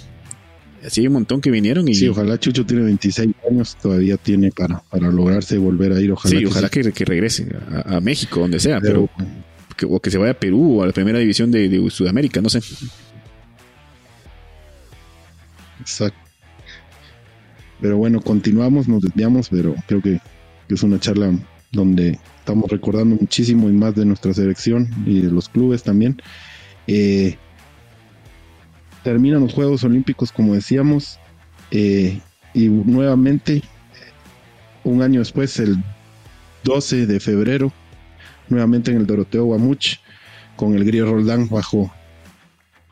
[0.94, 1.94] Hay un montón que vinieron y...
[1.94, 6.12] Sí, ojalá Chucho tiene 26 años, todavía tiene para, para lograrse volver a ir.
[6.12, 7.48] Ojalá sí, ojalá que, que regrese
[7.84, 9.08] a, México, donde sea, pero,
[9.88, 12.60] o que se vaya a Perú o a la primera división de, Sudamérica, no sé.
[15.80, 16.18] Exacto.
[17.80, 20.20] Pero bueno, continuamos, nos desviamos, pero creo que
[20.68, 21.32] es una charla
[21.72, 26.22] donde estamos recordando muchísimo y más de nuestra selección y de los clubes también.
[26.86, 27.36] Eh,
[29.06, 31.20] terminan los Juegos Olímpicos, como decíamos,
[31.70, 32.18] eh,
[32.54, 33.62] y nuevamente,
[34.82, 35.76] un año después, el
[36.64, 37.72] 12 de febrero,
[38.48, 39.98] nuevamente en el Doroteo Guamuch,
[40.56, 41.94] con el Gris Roldán bajo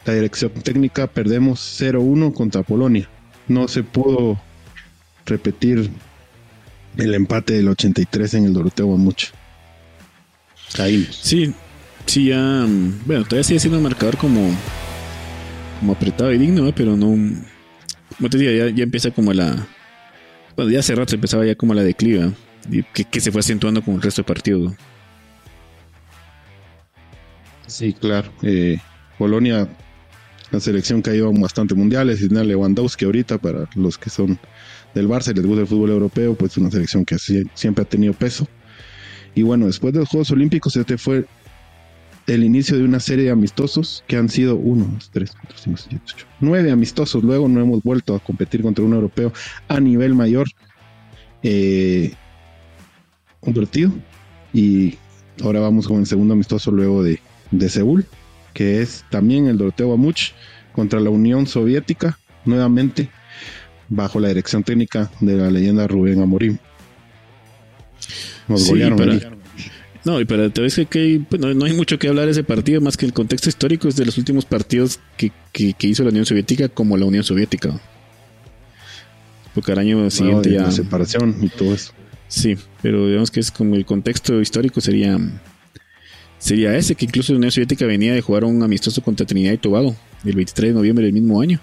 [0.04, 3.08] la dirección técnica, perdemos 0-1 contra Polonia.
[3.48, 4.40] No se pudo
[5.26, 5.90] repetir
[6.96, 9.30] el empate del 83 en el Doroteo Guamuch.
[10.76, 11.18] Caímos.
[11.20, 11.52] Sí,
[12.06, 12.68] sí, ya.
[13.04, 14.52] Bueno, todavía sigue siendo un marcador como,
[15.84, 17.08] como apretado y digno, pero no.
[18.16, 19.66] Como te decía, ya, empieza como la.
[20.56, 22.32] Bueno, ya hace rato empezaba ya como la decliva,
[22.94, 24.74] que, que se fue acentuando con el resto del partido.
[27.66, 28.32] Sí, claro.
[28.42, 28.78] Eh,
[29.18, 29.68] Polonia,
[30.52, 34.38] la selección que ha ido bastante mundiales, y Lewandowski ahorita, para los que son
[34.94, 38.14] del Barça y les gusta el fútbol europeo, pues una selección que siempre ha tenido
[38.14, 38.48] peso.
[39.34, 41.26] Y bueno, después de los Juegos Olímpicos, este fue
[42.26, 45.78] el inicio de una serie de amistosos que han sido uno, dos, tres, cuatro, cinco,
[45.78, 47.22] seis, ocho, nueve amistosos.
[47.22, 49.32] Luego no hemos vuelto a competir contra un europeo
[49.68, 50.48] a nivel mayor.
[51.42, 52.12] Eh,
[53.42, 53.92] un partido.
[54.52, 54.96] Y
[55.42, 57.20] ahora vamos con el segundo amistoso luego de,
[57.50, 58.06] de Seúl,
[58.52, 60.32] que es también el Doroteo Amuch
[60.72, 63.10] contra la Unión Soviética, nuevamente
[63.88, 66.58] bajo la dirección técnica de la leyenda Rubén Amorim.
[68.48, 69.33] Nos golearon.
[70.04, 72.80] No, y para te ves que, pues, no, hay mucho que hablar de ese partido,
[72.80, 75.32] más que el contexto histórico es de los últimos partidos que,
[75.80, 77.80] hizo la Unión Soviética como la Unión Soviética.
[79.54, 80.62] Porque al año siguiente ya.
[80.62, 81.92] La separación y todo eso.
[82.28, 85.18] Sí, pero digamos que es como el contexto histórico sería
[86.38, 89.58] sería ese, que incluso la Unión Soviética venía de jugar un amistoso contra Trinidad y
[89.58, 91.60] Tobago el 23 de noviembre del mismo año.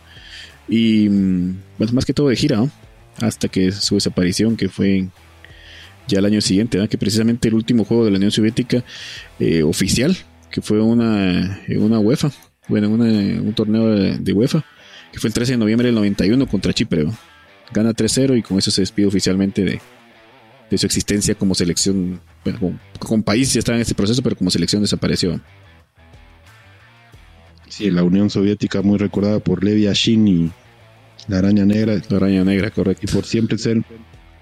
[0.67, 1.55] Y mm,
[1.91, 2.65] más que todo de gira,
[3.19, 5.07] hasta que su desaparición, que fue
[6.07, 8.83] ya el año siguiente, que precisamente el último juego de la Unión Soviética
[9.39, 10.15] eh, oficial,
[10.49, 12.31] que fue una, una UEFA,
[12.67, 14.63] bueno, un torneo de, UEFA,
[15.11, 17.07] que fue el 13 de noviembre del 91 contra Chipre.
[17.73, 19.81] Gana 3-0 y con eso se despide oficialmente de,
[20.69, 24.51] de su existencia como selección, bueno, como, país ya estaba en este proceso, pero como
[24.51, 25.39] selección desapareció.
[27.67, 30.51] Sí, la Unión Soviética muy recordada por Levi Yashin y
[31.27, 32.01] la Araña Negra.
[32.09, 33.05] La Araña Negra, correcto.
[33.09, 33.81] Y por siempre ser,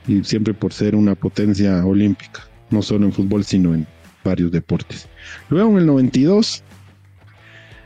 [0.09, 2.41] y siempre por ser una potencia olímpica,
[2.71, 3.85] no solo en fútbol, sino en
[4.23, 5.07] varios deportes.
[5.49, 6.63] Luego en el 92,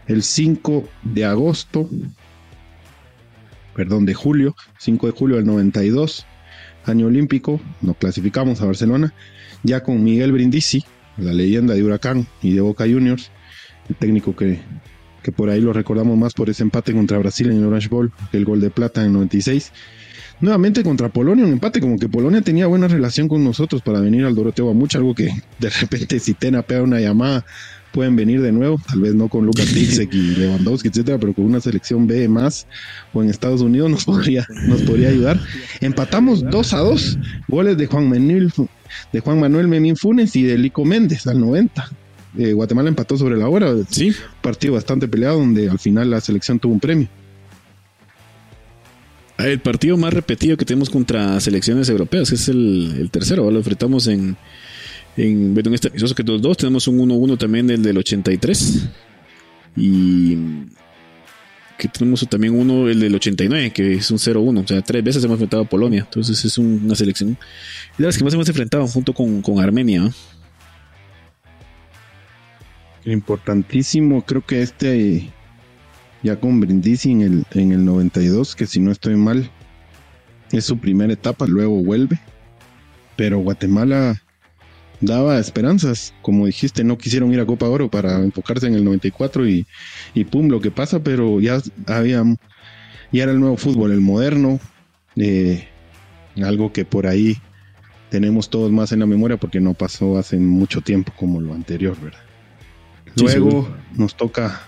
[0.07, 1.89] el 5 de agosto,
[3.75, 6.25] perdón, de julio, 5 de julio del 92,
[6.85, 9.13] año olímpico, nos clasificamos a Barcelona,
[9.63, 10.85] ya con Miguel Brindisi,
[11.17, 13.31] la leyenda de Huracán y de Boca Juniors,
[13.89, 14.61] el técnico que,
[15.23, 18.13] que por ahí lo recordamos más por ese empate contra Brasil en el Orange Bowl,
[18.31, 19.73] el gol de plata en el 96.
[20.43, 24.25] Nuevamente contra Polonia, un empate como que Polonia tenía buena relación con nosotros para venir
[24.25, 27.45] al Doroteo mucho algo que de repente si Tena pega una llamada
[27.93, 31.45] pueden venir de nuevo, tal vez no con Lucas Tixek y Lewandowski, etcétera, pero con
[31.45, 32.67] una selección B más
[33.13, 35.39] o en Estados Unidos nos podría, nos podría ayudar.
[35.79, 38.51] Empatamos 2 a 2, goles de Juan Manuel,
[39.13, 41.89] de Juan Manuel Memín Funes y de Lico Méndez al 90.
[42.37, 46.59] Eh, Guatemala empató sobre la hora, sí, partido bastante peleado donde al final la selección
[46.59, 47.07] tuvo un premio.
[49.37, 54.37] El partido más repetido que tenemos contra selecciones europeas es el, tercero, lo enfrentamos en,
[55.17, 58.89] en, en este que los dos tenemos un 1-1 también el del 83.
[59.75, 60.37] Y
[61.77, 64.63] que tenemos también uno, el del 89, que es un 0-1.
[64.63, 66.01] O sea, tres veces hemos enfrentado a Polonia.
[66.01, 67.37] Entonces es una selección
[67.97, 70.09] de las que más hemos enfrentado junto con, con Armenia.
[73.05, 75.29] Importantísimo, creo que este
[76.23, 79.49] ya con Brindisi en el, en el 92, que si no estoy mal,
[80.51, 82.19] es su primera etapa, luego vuelve.
[83.15, 84.21] Pero Guatemala
[85.01, 86.13] daba esperanzas.
[86.21, 89.67] Como dijiste, no quisieron ir a Copa Oro para enfocarse en el 94 y,
[90.13, 92.23] y pum, lo que pasa, pero ya había,
[93.11, 94.59] ya era el nuevo fútbol, el moderno,
[95.15, 95.67] eh,
[96.41, 97.37] algo que por ahí
[98.09, 101.97] tenemos todos más en la memoria porque no pasó hace mucho tiempo como lo anterior,
[101.99, 102.19] ¿verdad?
[103.15, 104.61] Luego nos toca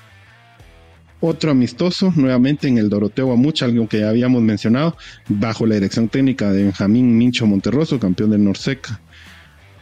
[1.25, 4.95] otro amistoso, nuevamente en el Doroteo Amucha, algo que ya habíamos mencionado,
[5.27, 9.01] bajo la dirección técnica de Benjamín Mincho Monterroso, campeón del Norseca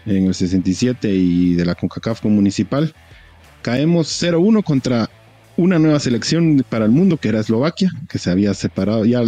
[0.05, 2.93] en el 67 y de la CONCACAF municipal.
[3.61, 5.09] Caemos 0-1 contra
[5.55, 9.05] una nueva selección para el mundo que era Eslovaquia, que se había separado.
[9.05, 9.21] Ya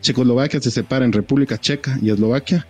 [0.00, 2.66] Checoslovaquia se separa en República Checa y Eslovaquia.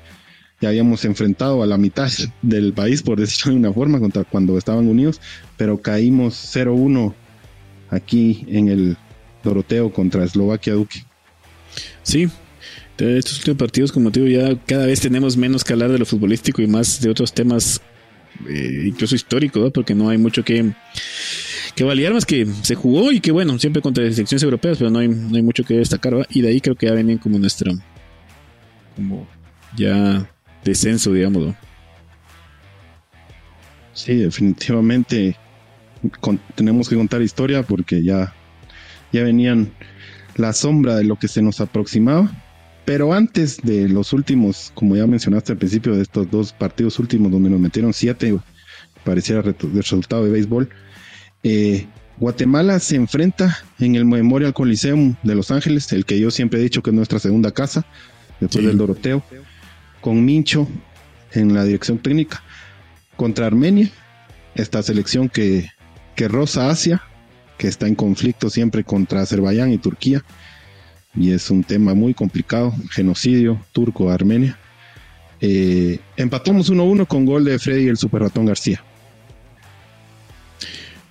[0.61, 2.11] Ya habíamos enfrentado a la mitad
[2.41, 5.21] del país, por decirlo de una forma, contra cuando estaban unidos,
[5.59, 7.15] pero caímos 0-1
[7.91, 8.97] aquí en el
[9.43, 11.05] Doroteo contra Eslovaquia Duque.
[12.03, 12.29] Sí,
[12.99, 16.07] estos últimos partidos, como te digo, ya cada vez tenemos menos que hablar de lo
[16.07, 17.81] futbolístico y más de otros temas,
[18.49, 20.73] eh, incluso históricos, porque no hay mucho que,
[21.75, 25.01] que validar más que se jugó y que bueno, siempre contra selecciones europeas, pero no
[25.01, 26.27] hay, no hay mucho que destacar.
[26.31, 27.73] Y de ahí creo que ya vienen como nuestro,
[28.95, 29.29] como
[29.77, 30.29] ya
[30.65, 31.55] descenso, digamos.
[33.93, 35.37] Sí, definitivamente
[36.55, 38.35] tenemos que contar historia porque ya,
[39.13, 39.73] ya venían
[40.37, 42.31] la sombra de lo que se nos aproximaba.
[42.85, 47.33] Pero antes de los últimos, como ya mencionaste al principio, de estos dos partidos últimos
[47.33, 48.39] donde nos metieron siete,
[49.05, 50.69] pareciera el resultado de béisbol,
[51.43, 51.87] eh,
[52.19, 56.63] Guatemala se enfrenta en el Memorial Coliseum de Los Ángeles, el que yo siempre he
[56.63, 57.85] dicho que es nuestra segunda casa,
[58.41, 59.23] después del Doroteo,
[60.01, 60.69] con Mincho
[61.33, 62.43] en la dirección técnica,
[63.17, 63.91] contra Armenia,
[64.55, 65.69] esta selección que,
[66.17, 67.03] que roza Asia,
[67.59, 70.25] que está en conflicto siempre contra Azerbaiyán y Turquía
[71.17, 74.59] y es un tema muy complicado, genocidio turco-armenia.
[75.41, 78.83] Eh, empatamos 1-1 con gol de Freddy el Super Ratón García.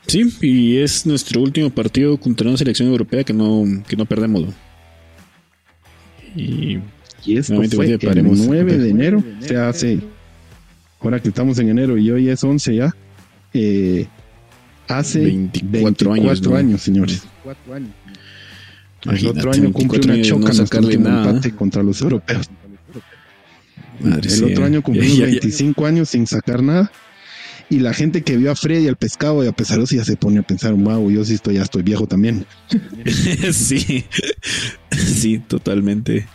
[0.07, 4.53] Sí, y es nuestro último partido contra una selección europea que no, que no perdemos.
[6.35, 6.77] Y,
[7.25, 9.99] y esto fue el 9 de enero, se hace,
[10.99, 12.95] ahora que estamos en enero y hoy es 11 ya,
[13.53, 14.05] eh,
[14.87, 17.23] hace 24, años, señores.
[17.43, 17.91] 24 años
[19.11, 22.49] el otro año cumple una choca no en empate contra los europeos.
[23.99, 26.91] el otro año cumplió 25 años sin sacar nada.
[27.67, 30.05] Y la gente que vio a Freddy al pescado y a pesar de eso ya
[30.05, 32.45] se pone a pensar, wow, yo sí estoy, ya estoy viejo también.
[33.51, 34.05] sí,
[34.91, 36.27] sí, totalmente.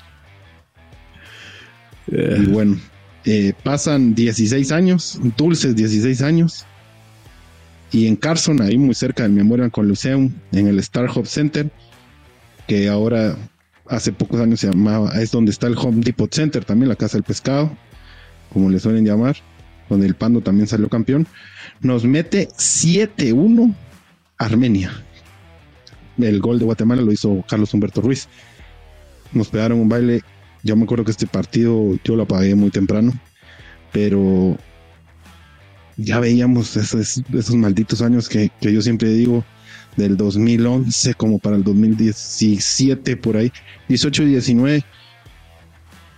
[2.08, 2.80] Y bueno,
[3.24, 6.66] eh, pasan 16 años, dulces 16 años.
[7.92, 11.70] Y en Carson, ahí muy cerca del Memorial Coliseum, en el Star Hub Center,
[12.68, 13.36] que ahora
[13.88, 17.16] hace pocos años se llamaba, es donde está el Home Depot Center, también la Casa
[17.16, 17.76] del Pescado,
[18.52, 19.36] como le suelen llamar,
[19.88, 21.26] donde el Pando también salió campeón,
[21.80, 23.74] nos mete 7-1
[24.38, 24.92] Armenia.
[26.18, 28.28] El gol de Guatemala lo hizo Carlos Humberto Ruiz.
[29.32, 30.22] Nos pegaron un baile.
[30.62, 33.12] Yo me acuerdo que este partido yo lo apagué muy temprano,
[33.92, 34.56] pero
[36.02, 37.22] ya veíamos esos,
[37.54, 39.44] malditos años que, que yo siempre digo,
[39.96, 43.52] del 2011 como para el 2017 por ahí,
[43.88, 44.84] 18 y 19.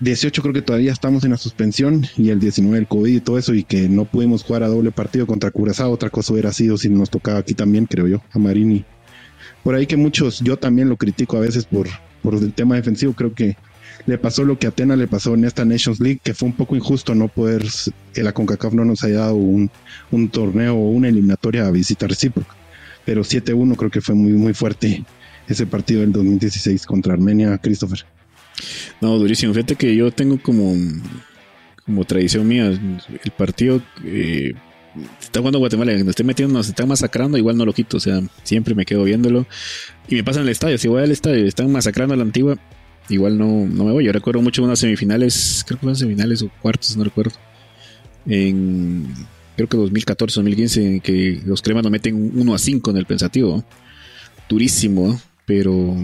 [0.00, 3.38] 18 creo que todavía estamos en la suspensión y el 19 el COVID y todo
[3.38, 5.92] eso y que no pudimos jugar a doble partido contra Curazao.
[5.92, 8.84] Otra cosa hubiera sido si nos tocaba aquí también, creo yo, a Marini.
[9.62, 11.86] Por ahí que muchos, yo también lo critico a veces por,
[12.20, 13.12] por el tema defensivo.
[13.12, 13.56] Creo que
[14.06, 16.54] le pasó lo que a Atena le pasó en esta Nations League, que fue un
[16.54, 17.64] poco injusto no poder,
[18.12, 19.70] que la CONCACAF no nos haya dado un,
[20.10, 22.56] un torneo o una eliminatoria a visitar recíproca
[23.04, 25.04] pero 7-1 creo que fue muy, muy fuerte
[25.48, 28.04] ese partido del 2016 contra Armenia, Christopher.
[29.00, 29.52] No, durísimo.
[29.52, 30.74] Fíjate que yo tengo como,
[31.84, 33.82] como tradición mía el partido.
[34.04, 34.52] Eh,
[35.20, 37.96] está jugando Guatemala, nos esté metiendo, nos están masacrando, igual no lo quito.
[37.96, 39.46] O sea, siempre me quedo viéndolo.
[40.08, 40.78] Y me pasa en el estadio.
[40.78, 42.56] Si voy al estadio están masacrando a la antigua,
[43.08, 44.04] igual no, no me voy.
[44.04, 47.32] Yo recuerdo mucho unas semifinales, creo que fueron semifinales o cuartos, no recuerdo.
[48.26, 49.06] En
[49.56, 53.06] creo que 2014, 2015, en que los cremas nos meten 1 a 5 en el
[53.06, 53.64] pensativo.
[54.48, 55.96] Durísimo, pero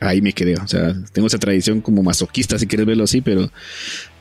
[0.00, 0.56] ahí me quedé.
[0.56, 3.50] O sea, tengo esa tradición como masoquista, si quieres verlo así, pero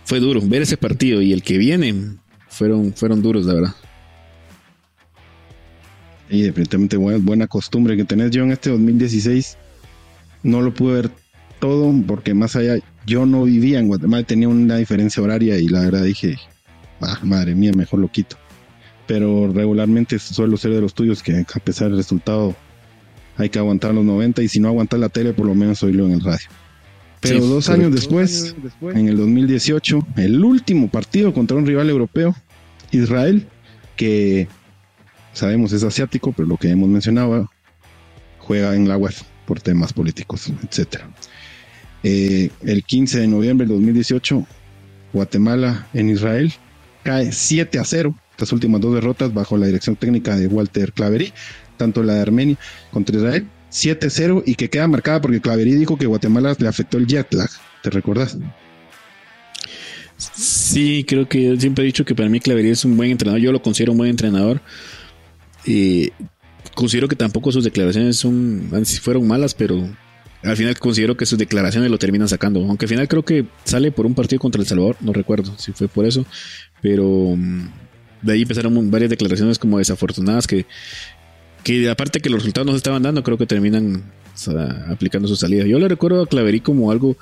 [0.05, 0.41] fue duro.
[0.41, 2.17] Ver ese partido y el que viene
[2.49, 3.75] fueron, fueron duros, la verdad.
[6.29, 9.57] Y definitivamente buena, buena costumbre que tenés yo en este 2016.
[10.43, 11.11] No lo pude ver
[11.61, 15.81] todo porque más allá yo no vivía en Guatemala, tenía una diferencia horaria y la
[15.81, 16.37] verdad dije,
[16.99, 18.35] ah, madre mía, mejor lo quito.
[19.07, 22.55] Pero regularmente suelo ser de los tuyos que a pesar del resultado
[23.37, 26.07] hay que aguantar los 90 y si no aguantar la tele, por lo menos oírlo
[26.07, 26.47] en el radio.
[27.21, 32.35] Pero dos, años después, en el 2018, el último partido contra un rival europeo,
[32.91, 33.47] Israel,
[33.95, 34.47] que
[35.31, 37.51] sabemos es asiático, pero lo que hemos mencionado,
[38.39, 39.13] juega en la web
[39.45, 41.01] por temas políticos, etc.
[42.03, 44.45] Eh, el 15 de noviembre del 2018,
[45.13, 46.53] Guatemala en Israel,
[47.03, 48.15] cae 7 a 0.
[48.31, 51.31] Estas últimas dos derrotas bajo la dirección técnica de Walter Claverí,
[51.77, 52.57] tanto la de Armenia
[52.91, 57.07] contra Israel, 7-0 y que queda marcada porque Claverí dijo que Guatemala le afectó el
[57.07, 57.49] jet lag.
[57.83, 58.37] ¿Te recordás?
[60.17, 63.41] Sí, creo que siempre he dicho que para mí Claverí es un buen entrenador.
[63.41, 64.61] Yo lo considero un buen entrenador.
[65.65, 66.11] Y
[66.75, 68.69] considero que tampoco sus declaraciones son,
[69.01, 69.87] fueron malas, pero
[70.43, 72.59] al final considero que sus declaraciones lo terminan sacando.
[72.61, 75.71] Aunque al final creo que sale por un partido contra El Salvador, no recuerdo si
[75.71, 76.25] fue por eso,
[76.81, 77.69] pero mm,
[78.21, 80.65] de ahí empezaron varias declaraciones como desafortunadas que,
[81.63, 84.03] que aparte que los resultados no se estaban dando, creo que terminan
[84.89, 85.65] aplicando su salida.
[85.65, 87.17] Yo le recuerdo a Claverí como algo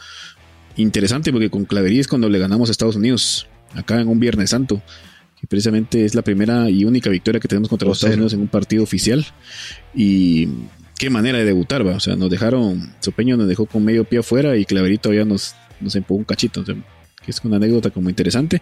[0.77, 4.51] interesante, porque con Claverí es cuando le ganamos a Estados Unidos, acá en un Viernes
[4.51, 4.81] Santo,
[5.39, 8.41] que precisamente es la primera y única victoria que tenemos contra los Estados Unidos en
[8.41, 9.25] un partido oficial.
[9.95, 10.47] Y
[10.99, 11.95] qué manera de debutar, va.
[11.95, 15.55] O sea, nos dejaron, Sopeño nos dejó con medio pie afuera y Claverí todavía nos,
[15.79, 16.63] nos empujó un cachito.
[16.63, 16.75] que
[17.31, 18.61] es una anécdota como interesante,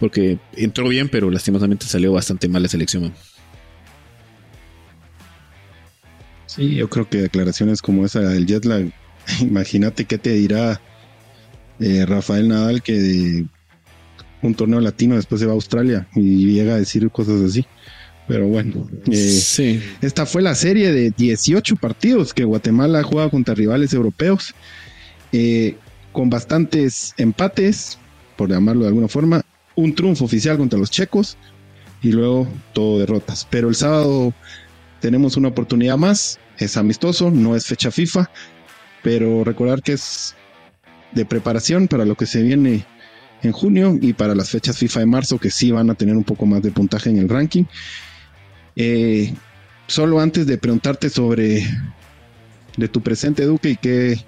[0.00, 3.12] porque entró bien, pero lastimosamente salió bastante mal la selección.
[6.46, 8.92] Sí, yo creo que declaraciones como esa del jet lag,
[9.40, 10.80] imagínate qué te dirá
[11.80, 13.46] eh, Rafael Nadal que de
[14.42, 17.66] un torneo latino después se va a Australia y llega a decir cosas así.
[18.28, 23.54] Pero bueno, eh, esta fue la serie de 18 partidos que Guatemala ha jugado contra
[23.54, 24.54] rivales europeos,
[25.32, 25.76] eh,
[26.12, 27.98] con bastantes empates,
[28.36, 29.42] por llamarlo de alguna forma,
[29.74, 31.36] un triunfo oficial contra los checos
[32.02, 33.46] y luego todo derrotas.
[33.50, 34.32] Pero el sábado
[35.00, 38.30] tenemos una oportunidad más, es amistoso, no es fecha FIFA,
[39.02, 40.34] pero recordar que es
[41.12, 42.84] de preparación para lo que se viene
[43.42, 46.24] en junio y para las fechas FIFA de marzo que sí van a tener un
[46.24, 47.64] poco más de puntaje en el ranking.
[48.76, 49.34] Eh,
[49.86, 51.66] solo antes de preguntarte sobre
[52.76, 54.18] de tu presente, Duque, y qué,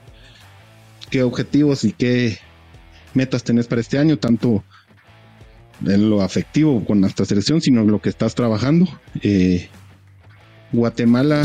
[1.11, 2.39] qué objetivos y qué
[3.15, 4.63] metas tenés para este año, tanto
[5.87, 8.87] en lo afectivo con nuestra selección, sino en lo que estás trabajando.
[9.23, 9.69] Eh,
[10.73, 11.45] Guatemala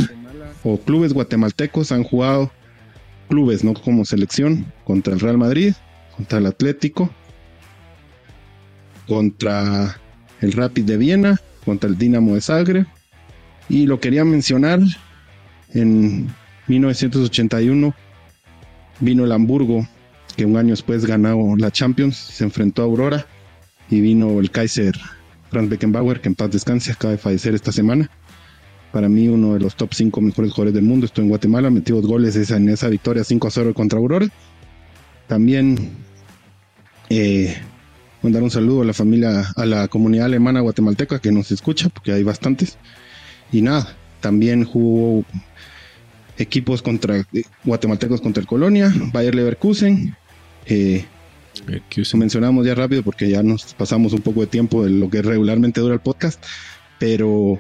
[0.63, 2.51] o clubes guatemaltecos han jugado
[3.29, 5.73] clubes, no como selección, contra el Real Madrid,
[6.15, 7.09] contra el Atlético,
[9.07, 9.99] contra
[10.41, 12.87] el Rapid de Viena, contra el Dinamo de Zagreb.
[13.67, 14.79] Y lo quería mencionar,
[15.73, 16.27] en
[16.67, 17.93] 1981
[18.99, 19.87] vino el Hamburgo,
[20.35, 23.25] que un año después ganó la Champions, se enfrentó a Aurora
[23.89, 24.95] y vino el Kaiser
[25.49, 28.09] Franz Beckenbauer, que en paz descanse, acaba de fallecer esta semana.
[28.91, 31.05] Para mí, uno de los top 5 mejores jugadores del mundo.
[31.05, 34.27] Estoy en Guatemala, metí dos goles en esa victoria 5 a 0 contra Aurora.
[35.27, 35.91] También
[37.09, 37.55] eh,
[38.21, 42.11] mandar un saludo a la familia, a la comunidad alemana guatemalteca que nos escucha, porque
[42.11, 42.77] hay bastantes.
[43.51, 45.25] Y nada, también jugó
[46.37, 50.15] equipos contra eh, guatemaltecos contra el Colonia, Bayer Leverkusen.
[50.65, 51.05] Eh,
[52.13, 55.81] mencionamos ya rápido porque ya nos pasamos un poco de tiempo de lo que regularmente
[55.81, 56.43] dura el podcast,
[56.99, 57.59] pero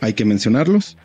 [0.00, 0.96] hay que mencionarlos.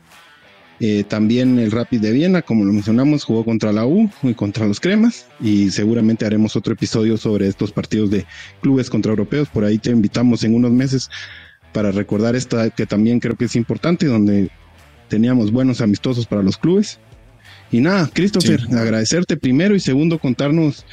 [0.86, 4.68] Eh, también el Rapid de Viena, como lo mencionamos, jugó contra la U y contra
[4.68, 5.28] los Cremas.
[5.40, 8.26] Y seguramente haremos otro episodio sobre estos partidos de
[8.62, 9.48] clubes contra europeos.
[9.48, 11.10] Por ahí te invitamos en unos meses
[11.72, 14.50] para recordar esta que también creo que es importante, donde
[15.08, 17.00] teníamos buenos amistosos para los clubes.
[17.72, 20.86] Y nada, Christopher, agradecerte primero y segundo contarnos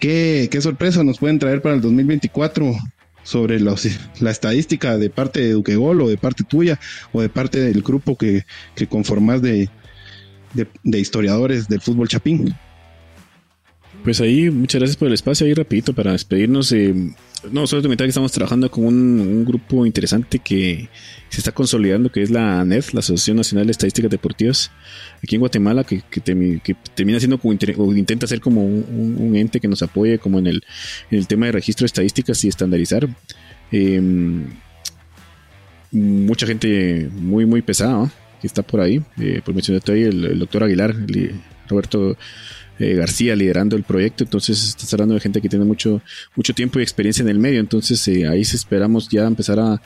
[0.00, 2.74] qué, qué sorpresas nos pueden traer para el 2024
[3.22, 6.78] sobre la estadística de parte de Duquegol o de parte tuya
[7.12, 8.44] o de parte del grupo que,
[8.74, 9.68] que conformas de,
[10.54, 12.54] de, historiadores del fútbol chapín.
[14.04, 15.46] Pues ahí, muchas gracias por el espacio.
[15.46, 16.72] Ahí rapidito para despedirnos.
[16.72, 16.92] Eh,
[17.52, 20.88] no, solo comentar que estamos trabajando con un, grupo interesante que
[21.28, 24.72] se está consolidando, que es la ANED, la Asociación Nacional de Estadísticas Deportivas,
[25.22, 26.02] aquí en Guatemala, que,
[26.94, 30.64] termina siendo como, o intenta ser como un, ente que nos apoye como en el,
[31.10, 33.08] el tema de registro de estadísticas y estandarizar.
[33.70, 34.46] Em,
[35.92, 38.10] mucha gente muy, muy pesada
[38.40, 39.00] que está por ahí.
[39.18, 40.94] Eh, por mencionarte ahí el, el doctor Aguilar,
[41.68, 42.16] Roberto
[42.78, 46.00] eh, García liderando el proyecto, entonces estás hablando de gente que tiene mucho,
[46.34, 49.80] mucho tiempo y experiencia en el medio, entonces eh, ahí esperamos ya empezar a,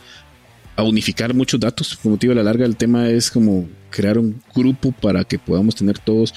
[0.79, 1.97] unificar muchos datos.
[1.97, 5.75] Por motivo de la larga, el tema es como crear un grupo para que podamos
[5.75, 6.35] tener todos,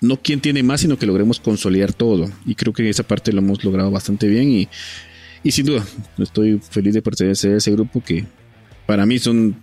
[0.00, 2.30] no quien tiene más, sino que logremos consolidar todo.
[2.46, 4.68] Y creo que esa parte lo hemos logrado bastante bien y,
[5.42, 5.84] y sin duda,
[6.16, 8.24] estoy feliz de pertenecer a ese grupo que
[8.86, 9.54] para mí son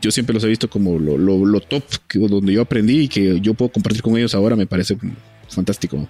[0.00, 1.82] yo siempre los he visto como lo, lo, lo, top,
[2.14, 4.96] donde yo aprendí y que yo puedo compartir con ellos ahora, me parece
[5.48, 6.08] fantástico.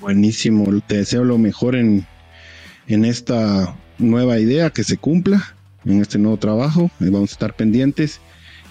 [0.00, 2.06] Buenísimo, te deseo lo mejor en,
[2.86, 8.20] en esta nueva idea que se cumpla, en este nuevo trabajo, vamos a estar pendientes.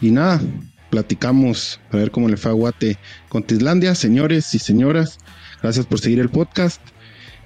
[0.02, 0.42] Y nada,
[0.90, 2.98] platicamos a ver cómo le fue a Guate
[3.28, 5.20] con Tislandia, señores y señoras,
[5.62, 6.82] gracias por seguir el podcast,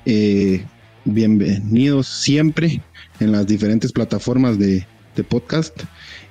[0.06, 0.64] eh,
[1.04, 2.82] bienvenidos siempre
[3.20, 5.84] en las diferentes plataformas de, de podcast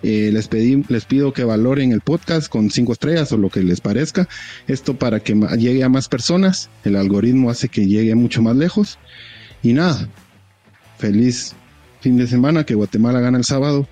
[0.02, 3.62] eh, les, pedí, les pido que valoren el podcast con cinco estrellas o lo que
[3.62, 4.28] les parezca.
[4.66, 6.70] Esto para que llegue a más personas.
[6.84, 8.98] El algoritmo hace que llegue mucho más lejos.
[9.62, 10.08] Y nada,
[10.98, 11.54] feliz
[12.00, 12.64] fin de semana.
[12.64, 13.88] Que Guatemala gane el sábado.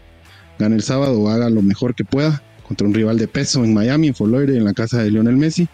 [0.59, 4.09] Gane el sábado, haga lo mejor que pueda contra un rival de peso en Miami,
[4.09, 5.69] en Fort en la casa de Lionel Messi.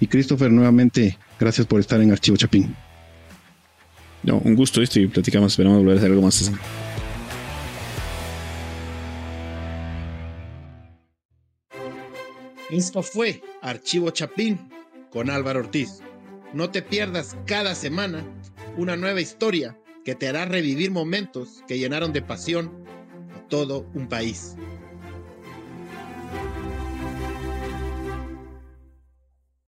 [0.00, 2.74] Y Christopher, nuevamente, gracias por estar en Archivo Chapín.
[4.24, 6.50] No, un gusto esto y platicamos, esperamos volver a hacer algo más.
[12.72, 14.58] Esto fue Archivo Chapín
[15.10, 16.00] con Álvaro Ortiz.
[16.54, 18.24] No te pierdas cada semana
[18.78, 22.72] una nueva historia que te hará revivir momentos que llenaron de pasión
[23.36, 24.56] a todo un país.